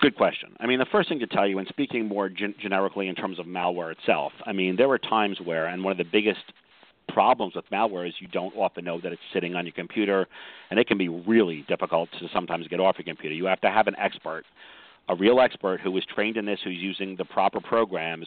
[0.00, 0.56] Good question.
[0.58, 3.38] I mean, the first thing to tell you, and speaking more gen- generically in terms
[3.38, 6.40] of malware itself, I mean, there are times where, and one of the biggest
[7.08, 10.26] problems with malware is you don't often know that it's sitting on your computer,
[10.70, 13.34] and it can be really difficult to sometimes get off your computer.
[13.34, 14.44] You have to have an expert
[15.08, 18.26] a real expert who is trained in this, who's using the proper programs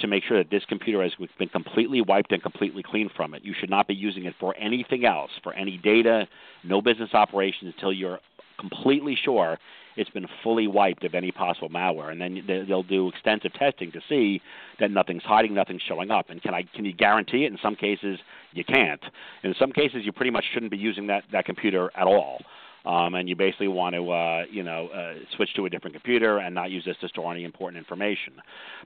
[0.00, 3.44] to make sure that this computer has been completely wiped and completely cleaned from it.
[3.44, 6.28] You should not be using it for anything else, for any data,
[6.64, 8.18] no business operations until you're
[8.58, 9.58] completely sure
[9.96, 12.12] it's been fully wiped of any possible malware.
[12.12, 14.42] And then they'll do extensive testing to see
[14.78, 16.28] that nothing's hiding, nothing's showing up.
[16.28, 17.52] And can I can you guarantee it?
[17.52, 18.18] In some cases,
[18.52, 19.00] you can't.
[19.42, 22.40] In some cases, you pretty much shouldn't be using that that computer at all
[22.86, 26.38] um, and you basically want to uh, you know uh, switch to a different computer
[26.38, 28.34] and not use this to store any important information.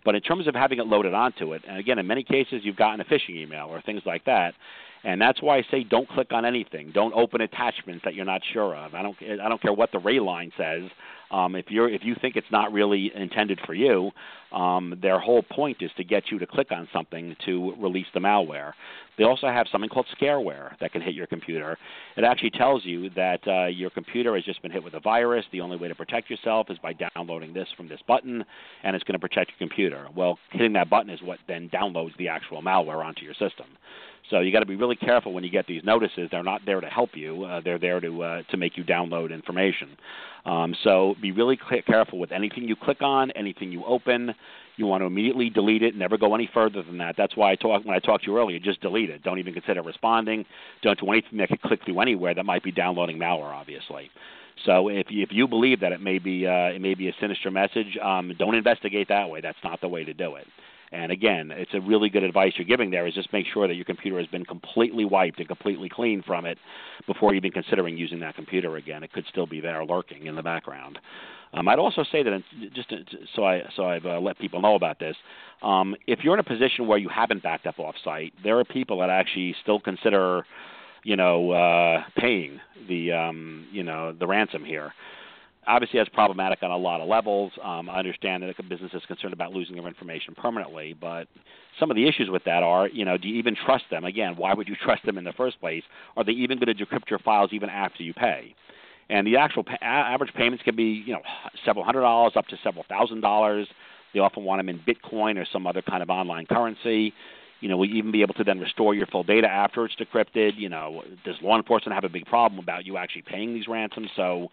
[0.05, 2.77] But in terms of having it loaded onto it, and again, in many cases, you've
[2.77, 4.55] gotten a phishing email or things like that.
[5.03, 6.91] And that's why I say don't click on anything.
[6.93, 8.95] Don't open attachments that you're not sure of.
[8.95, 9.17] I don't.
[9.23, 10.83] I don't care what the Ray line says.
[11.31, 14.11] Um, if you're if you think it's not really intended for you,
[14.53, 18.21] um, their whole point is to get you to click on something to release the
[18.21, 18.73] malware.
[19.17, 21.79] They also have something called scareware that can hit your computer.
[22.17, 25.45] It actually tells you that uh, your computer has just been hit with a virus.
[25.53, 28.45] The only way to protect yourself is by downloading this from this button,
[28.83, 30.09] and it's going to protect your computer.
[30.17, 33.67] Well, hitting that button is what then downloads the actual malware onto your system.
[34.31, 36.29] So you got to be really careful when you get these notices.
[36.31, 37.45] They're not there to help you.
[37.45, 39.97] Uh, they're there to uh, to make you download information.
[40.45, 44.35] Um, so be really cl- careful with anything you click on, anything you open.
[44.77, 45.95] You want to immediately delete it.
[45.95, 47.17] Never go any further than that.
[47.19, 48.59] That's why I talked when I talked to you earlier.
[48.59, 49.23] Just delete it.
[49.23, 50.47] Don't even consider responding.
[50.83, 53.53] Don't do anything that could click through anywhere that might be downloading malware.
[53.53, 54.11] Obviously.
[54.65, 57.15] So if you, if you believe that it may be uh, it may be a
[57.21, 59.41] sinister message, um, don't investigate that way.
[59.41, 60.47] That's not the way to do it.
[60.93, 63.75] And again, it's a really good advice you're giving there is just make sure that
[63.75, 66.59] your computer has been completely wiped and completely cleaned from it
[67.07, 69.05] before even considering using that computer again.
[69.05, 70.99] It could still be there lurking in the background.
[71.53, 72.43] Um, I'd also say that
[72.75, 75.17] just to, so I so I've uh, let people know about this.
[75.63, 79.01] Um, if you're in a position where you haven't backed up off-site, there are people
[79.01, 80.47] that actually still consider,
[81.03, 84.93] you know, uh, paying the um, you know the ransom here
[85.67, 87.53] obviously that's problematic on a lot of levels.
[87.63, 91.29] Um, I understand that a business is concerned about losing their information permanently, but
[91.79, 94.05] some of the issues with that are, you know, do you even trust them?
[94.05, 95.83] Again, why would you trust them in the first place?
[96.17, 98.55] Are they even going to decrypt your files even after you pay?
[99.09, 101.23] And the actual pa- average payments can be, you know,
[101.65, 103.67] several hundred dollars up to several thousand dollars.
[104.15, 107.13] They often want them in Bitcoin or some other kind of online currency.
[107.61, 109.95] You know, will you even be able to then restore your full data after it's
[109.97, 110.53] decrypted?
[110.57, 114.09] You know, does law enforcement have a big problem about you actually paying these ransoms?
[114.17, 114.49] So,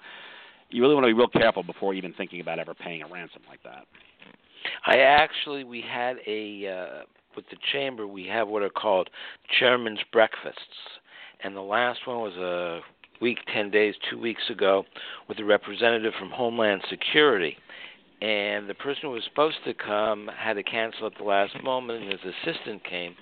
[0.70, 3.42] you really want to be real careful before even thinking about ever paying a ransom
[3.50, 3.86] like that.
[4.86, 7.06] I actually we had a uh,
[7.36, 9.10] with the chamber we have what are called
[9.60, 10.60] chairman's breakfasts,
[11.44, 12.82] and the last one was a
[13.22, 14.84] week, ten days, two weeks ago,
[15.28, 17.58] with a representative from Homeland Security,
[18.22, 22.04] and the person who was supposed to come had to cancel at the last moment,
[22.04, 23.16] and his assistant came.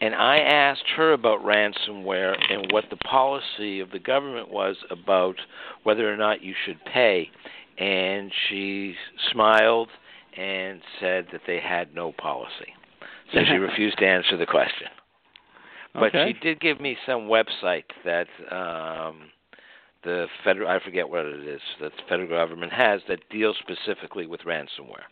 [0.00, 5.36] And I asked her about ransomware and what the policy of the government was about
[5.82, 7.30] whether or not you should pay.
[7.76, 8.94] And she
[9.30, 9.88] smiled
[10.36, 12.74] and said that they had no policy.
[13.34, 14.88] So she refused to answer the question.
[15.92, 16.32] But Okay.
[16.32, 19.30] she did give me some website that um,
[20.02, 24.26] the federal I forget what it is that the federal government has that deals specifically
[24.26, 25.04] with ransomware,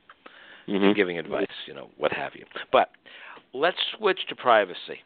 [0.66, 0.94] Mhm.
[0.94, 2.44] giving advice, you know, what have you.
[2.70, 2.90] But
[3.52, 5.02] let's switch to privacy.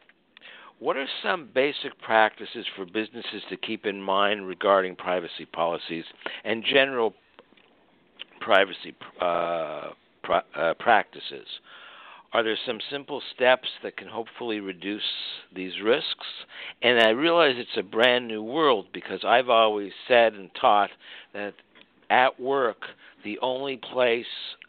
[0.79, 6.05] What are some basic practices for businesses to keep in mind regarding privacy policies
[6.43, 7.13] and general
[8.41, 9.91] privacy uh,
[10.23, 11.47] pra- uh, practices?
[12.33, 15.03] Are there some simple steps that can hopefully reduce
[15.55, 16.25] these risks?
[16.81, 20.89] And I realize it's a brand new world because I've always said and taught
[21.33, 21.53] that
[22.09, 22.81] at work,
[23.23, 24.25] the only place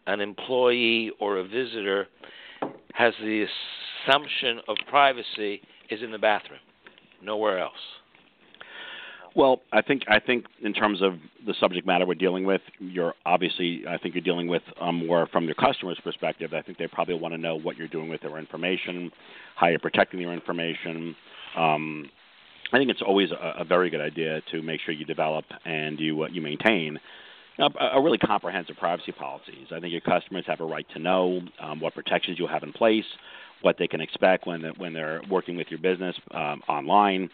[0.06, 2.06] an employee or a visitor
[2.92, 3.46] has the
[4.06, 6.60] assumption of privacy is in the bathroom,
[7.22, 7.72] nowhere else.
[9.36, 11.14] Well, I think I think in terms of
[11.44, 15.26] the subject matter we're dealing with, you're obviously I think you're dealing with um, more
[15.26, 16.54] from your customer's perspective.
[16.54, 19.10] I think they probably want to know what you're doing with their information,
[19.56, 21.16] how you're protecting their information.
[21.56, 22.10] Um,
[22.72, 25.98] I think it's always a, a very good idea to make sure you develop and
[25.98, 27.00] you uh, you maintain
[27.58, 29.66] a, a really comprehensive privacy policies.
[29.74, 32.72] I think your customers have a right to know um, what protections you have in
[32.72, 33.04] place,
[33.62, 37.30] what they can expect when when they're working with your business um, online.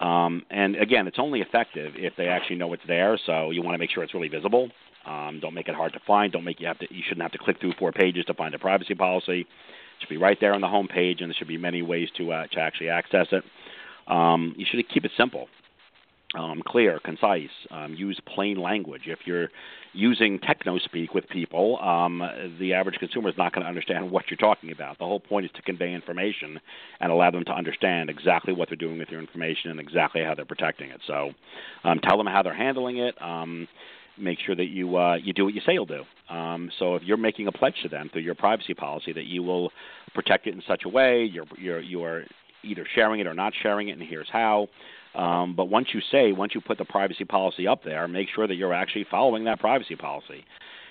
[0.00, 3.18] Um, and again, it's only effective if they actually know it's there.
[3.26, 4.68] So you want to make sure it's really visible.
[5.06, 6.32] Um, don't make it hard to find.
[6.32, 6.86] Don't make you have to.
[6.90, 9.40] You shouldn't have to click through four pages to find a privacy policy.
[9.40, 9.46] It
[10.00, 12.32] should be right there on the home page, and there should be many ways to
[12.32, 13.44] uh, to actually access it.
[14.08, 15.48] Um, you should keep it simple,
[16.34, 17.50] um, clear, concise.
[17.70, 19.02] Um, use plain language.
[19.06, 19.48] If you're
[19.92, 22.22] using techno speak with people, um,
[22.58, 24.98] the average consumer is not going to understand what you're talking about.
[24.98, 26.60] The whole point is to convey information
[27.00, 30.34] and allow them to understand exactly what they're doing with your information and exactly how
[30.34, 31.00] they're protecting it.
[31.06, 31.30] So,
[31.84, 33.14] um, tell them how they're handling it.
[33.22, 33.68] Um,
[34.18, 36.02] make sure that you uh, you do what you say you'll do.
[36.28, 39.42] Um, so if you're making a pledge to them through your privacy policy that you
[39.42, 39.70] will
[40.14, 42.24] protect it in such a way, you're you're you are
[42.64, 44.68] either sharing it or not sharing it, and here's how.
[45.16, 48.46] Um, but once you say, once you put the privacy policy up there, make sure
[48.46, 50.44] that you're actually following that privacy policy.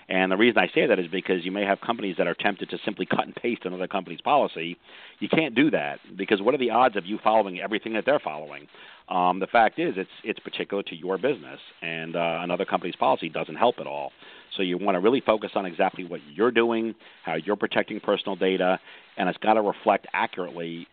[0.07, 2.69] And the reason I say that is because you may have companies that are tempted
[2.69, 4.77] to simply cut and paste another company's policy.
[5.19, 8.19] You can't do that because what are the odds of you following everything that they're
[8.19, 8.67] following?
[9.09, 13.29] Um, the fact is, it's it's particular to your business, and uh, another company's policy
[13.29, 14.11] doesn't help at all.
[14.57, 18.35] So you want to really focus on exactly what you're doing, how you're protecting personal
[18.35, 18.79] data,
[19.17, 20.87] and it's got to reflect accurately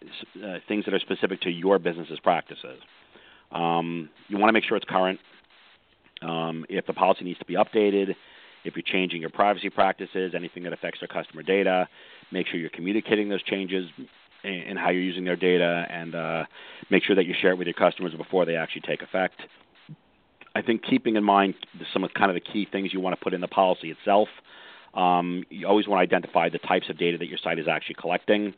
[0.45, 2.80] uh, things that are specific to your business's practices.
[3.53, 5.21] Um, you want to make sure it's current.
[6.23, 8.15] Um, if the policy needs to be updated,
[8.65, 11.89] if you're changing your privacy practices, anything that affects their customer data,
[12.31, 13.91] make sure you're communicating those changes
[14.45, 16.45] and how you're using their data, and uh,
[16.91, 19.41] make sure that you share it with your customers before they actually take effect.
[20.55, 21.55] I think keeping in mind
[21.93, 24.29] some of kind of the key things you want to put in the policy itself.
[24.95, 27.95] Um, you always want to identify the types of data that your site is actually
[27.95, 28.53] collecting.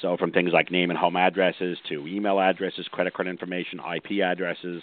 [0.00, 4.22] So, from things like name and home addresses to email addresses, credit card information, IP
[4.22, 4.82] addresses,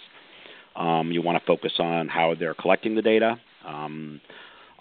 [0.76, 3.38] um, you want to focus on how they're collecting the data.
[3.66, 4.20] Um,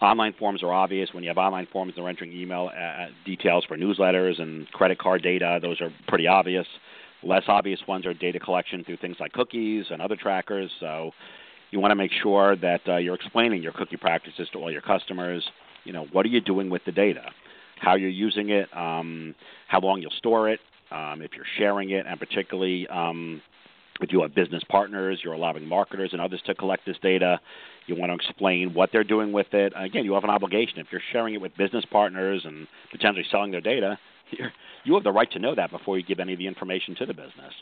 [0.01, 1.09] online forms are obvious.
[1.13, 5.23] When you have online forms, they're entering email uh, details for newsletters and credit card
[5.23, 5.59] data.
[5.61, 6.67] Those are pretty obvious.
[7.21, 10.71] Less obvious ones are data collection through things like cookies and other trackers.
[10.79, 11.11] So,
[11.71, 14.81] you want to make sure that uh, you're explaining your cookie practices to all your
[14.81, 15.47] customers.
[15.83, 17.31] You know, what are you doing with the data?
[17.79, 19.33] How you're using it, um,
[19.67, 20.59] how long you'll store it,
[20.91, 23.41] um, if you're sharing it, and particularly um,
[24.01, 27.39] If you have business partners, you're allowing marketers and others to collect this data.
[27.85, 29.73] You want to explain what they're doing with it.
[29.75, 30.79] Again, you have an obligation.
[30.79, 33.99] If you're sharing it with business partners and potentially selling their data,
[34.83, 37.05] you have the right to know that before you give any of the information to
[37.05, 37.53] the business.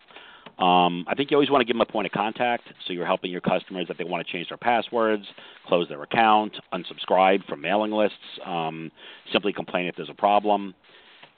[0.60, 3.06] Um, I think you always want to give them a point of contact, so you're
[3.06, 5.24] helping your customers if they want to change their passwords,
[5.68, 8.92] close their account, unsubscribe from mailing lists, um,
[9.32, 10.74] simply complain if there's a problem.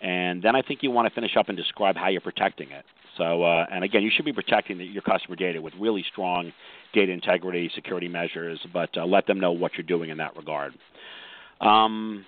[0.01, 2.85] And then I think you want to finish up and describe how you're protecting it.
[3.17, 6.53] So, uh, and again, you should be protecting the, your customer data with really strong
[6.93, 10.73] data integrity, security measures, but uh, let them know what you're doing in that regard.
[11.59, 12.25] Um,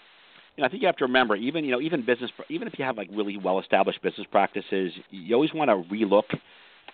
[0.61, 2.97] I think you have to remember, even you know, even business, even if you have
[2.97, 6.37] like really well-established business practices, you always want to relook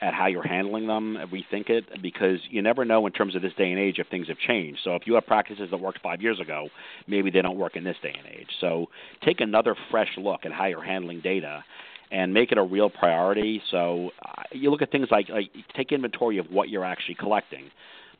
[0.01, 3.53] at how you're handling them, rethink it, because you never know in terms of this
[3.57, 4.79] day and age if things have changed.
[4.83, 6.69] So if you have practices that worked five years ago,
[7.07, 8.49] maybe they don't work in this day and age.
[8.61, 8.87] So
[9.23, 11.63] take another fresh look at how you're handling data
[12.11, 13.61] and make it a real priority.
[13.71, 17.69] So uh, you look at things like, like take inventory of what you're actually collecting.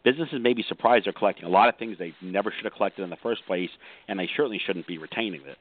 [0.04, 3.04] Businesses may be surprised they're collecting a lot of things they never should have collected
[3.04, 3.70] in the first place,
[4.08, 5.58] and they certainly shouldn't be retaining it.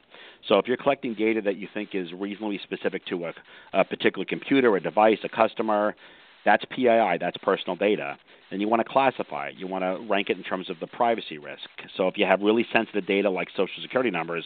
[0.46, 3.32] So if you're collecting data that you think is reasonably specific to a,
[3.72, 5.96] a particular computer, a device, a customer,
[6.44, 8.16] that's PII, that's personal data.
[8.52, 9.56] And you want to classify it.
[9.56, 11.68] You want to rank it in terms of the privacy risk.
[11.96, 14.44] So if you have really sensitive data like social security numbers,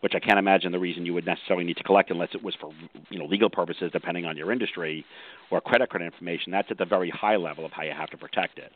[0.00, 2.54] which I can't imagine the reason you would necessarily need to collect unless it was
[2.60, 2.72] for
[3.08, 5.04] you know legal purposes, depending on your industry,
[5.50, 6.52] or credit card information.
[6.52, 8.70] That's at the very high level of how you have to protect it.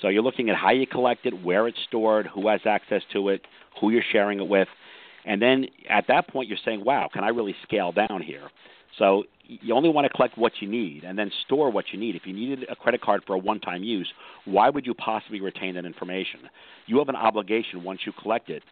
[0.00, 3.28] So you're looking at how you collect it, where it's stored, who has access to
[3.30, 3.42] it,
[3.80, 4.68] who you're sharing it with,
[5.24, 8.50] and then at that point you're saying, "Wow, can I really scale down here?"
[8.98, 12.16] So you only want to collect what you need and then store what you need.
[12.16, 14.12] If you needed a credit card for a one-time use,
[14.44, 16.40] why would you possibly retain that information?
[16.86, 18.62] You have an obligation once you collect it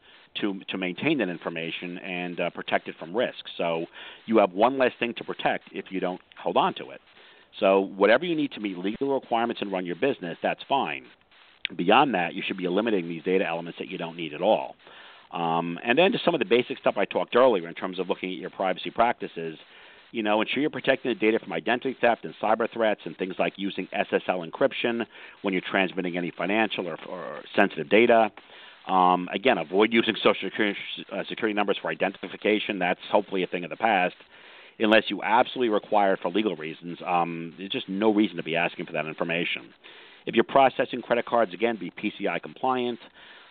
[0.41, 3.45] to to maintain that information and uh, protect it from risk.
[3.57, 3.87] So
[4.27, 7.01] you have one less thing to protect if you don't hold on to it.
[7.61, 11.05] So whatever you need to meet legal requirements and run your business, that's fine.
[11.75, 14.77] Beyond that, you should be eliminating these data elements that you don't need at all.
[15.33, 18.09] Um, and then just some of the basic stuff I talked earlier in terms of
[18.09, 19.59] looking at your privacy practices.
[20.13, 23.35] You know, ensure you're protecting the data from identity theft and cyber threats and things
[23.39, 25.05] like using SSL encryption
[25.43, 28.31] when you're transmitting any financial or, or sensitive data.
[28.87, 30.79] Um, again, avoid using social security,
[31.13, 32.79] uh, security numbers for identification.
[32.79, 34.15] That's hopefully a thing of the past,
[34.79, 36.99] unless you absolutely require it for legal reasons.
[37.07, 39.73] Um, there's just no reason to be asking for that information.
[40.27, 42.99] If you're processing credit cards, again, be PCI compliant.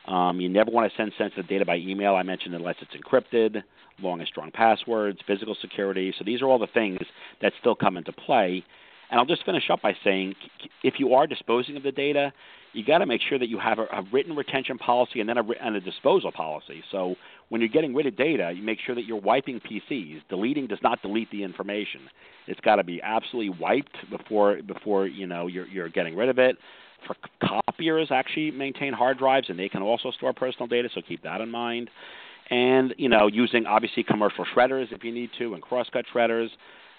[0.07, 2.15] Um, you never want to send sensitive data by email.
[2.15, 3.63] I mentioned unless it's encrypted,
[4.01, 6.13] long and strong passwords, physical security.
[6.17, 6.99] So these are all the things
[7.41, 8.63] that still come into play.
[9.09, 10.35] And I'll just finish up by saying
[10.83, 12.33] if you are disposing of the data,
[12.73, 15.37] you got to make sure that you have a, a written retention policy and then
[15.37, 16.83] a, and a disposal policy.
[16.91, 17.15] So
[17.49, 20.21] when you're getting rid of data, you make sure that you're wiping PCs.
[20.29, 22.01] Deleting does not delete the information.
[22.47, 26.39] It's got to be absolutely wiped before before you know you're you're getting rid of
[26.39, 26.57] it.
[27.05, 27.15] For
[27.47, 30.89] copiers, actually maintain hard drives, and they can also store personal data.
[30.93, 31.89] So keep that in mind.
[32.49, 36.49] And you know, using obviously commercial shredders if you need to, and crosscut shredders.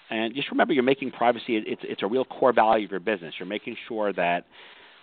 [0.09, 1.57] And just remember, you're making privacy.
[1.57, 3.33] It's it's a real core value of your business.
[3.39, 4.45] You're making sure that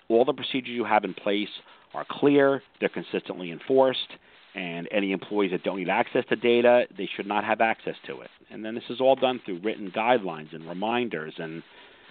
[0.09, 1.49] all the procedures you have in place
[1.95, 4.09] are clear, they're consistently enforced,
[4.55, 8.20] and any employees that don't need access to data, they should not have access to
[8.20, 8.30] it.
[8.50, 11.34] And then this is all done through written guidelines and reminders.
[11.38, 11.62] And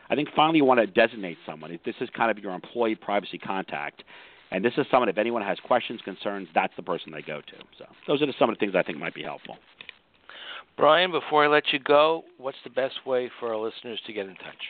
[0.10, 1.78] I think finally you want to designate someone.
[1.86, 4.04] This is kind of your employee privacy contact,
[4.52, 7.56] and this is someone, if anyone has questions, concerns, that's the person they go to.
[7.78, 9.58] So those are some of the things I think might be helpful.
[10.78, 14.28] Brian, before I let you go, what's the best way for our listeners to get
[14.28, 14.64] in touch?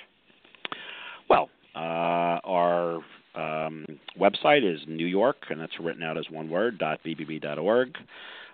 [1.29, 2.99] Well, uh, our
[3.35, 3.85] um,
[4.19, 7.97] website is New York, and that's written out as one word, .bbb.org.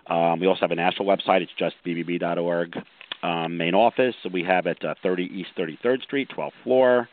[0.06, 1.42] Um, we also have a national website.
[1.42, 2.76] It's just bbb.org.
[3.22, 7.08] Um, main office, we have at uh, 30 East 33rd Street, 12th floor.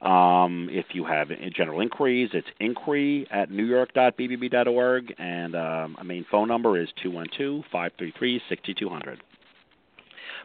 [0.00, 6.48] Um, if you have general inquiries, it's inquiry at newyork.bbb.org, and um, our main phone
[6.48, 9.22] number is 212 533 6200.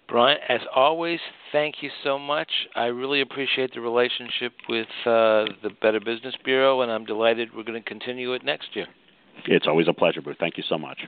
[0.07, 1.19] Brian, as always,
[1.51, 2.49] thank you so much.
[2.75, 7.63] I really appreciate the relationship with uh, the Better Business Bureau, and I'm delighted we're
[7.63, 8.87] going to continue it next year.
[9.45, 10.37] It's always a pleasure, Bruce.
[10.39, 10.99] Thank you so much.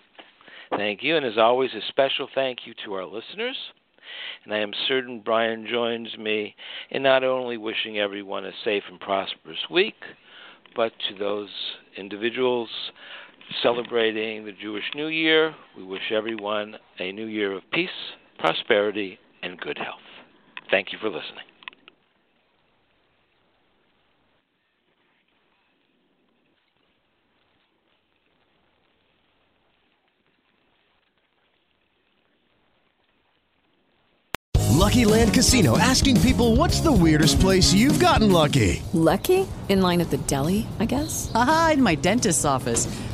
[0.76, 3.56] Thank you, and as always, a special thank you to our listeners.
[4.44, 6.56] And I am certain Brian joins me
[6.90, 9.96] in not only wishing everyone a safe and prosperous week,
[10.76, 11.50] but to those
[11.96, 12.70] individuals
[13.64, 17.90] celebrating the Jewish New Year, we wish everyone a new year of peace
[18.40, 20.02] prosperity, and good health.
[20.72, 21.46] Thank you for listening.
[34.80, 38.82] Lucky Land Casino asking people what's the weirdest place you've gotten lucky?
[38.94, 39.46] Lucky?
[39.68, 41.32] In line at the deli, I guess?
[41.36, 42.88] Aha, in my dentist's office.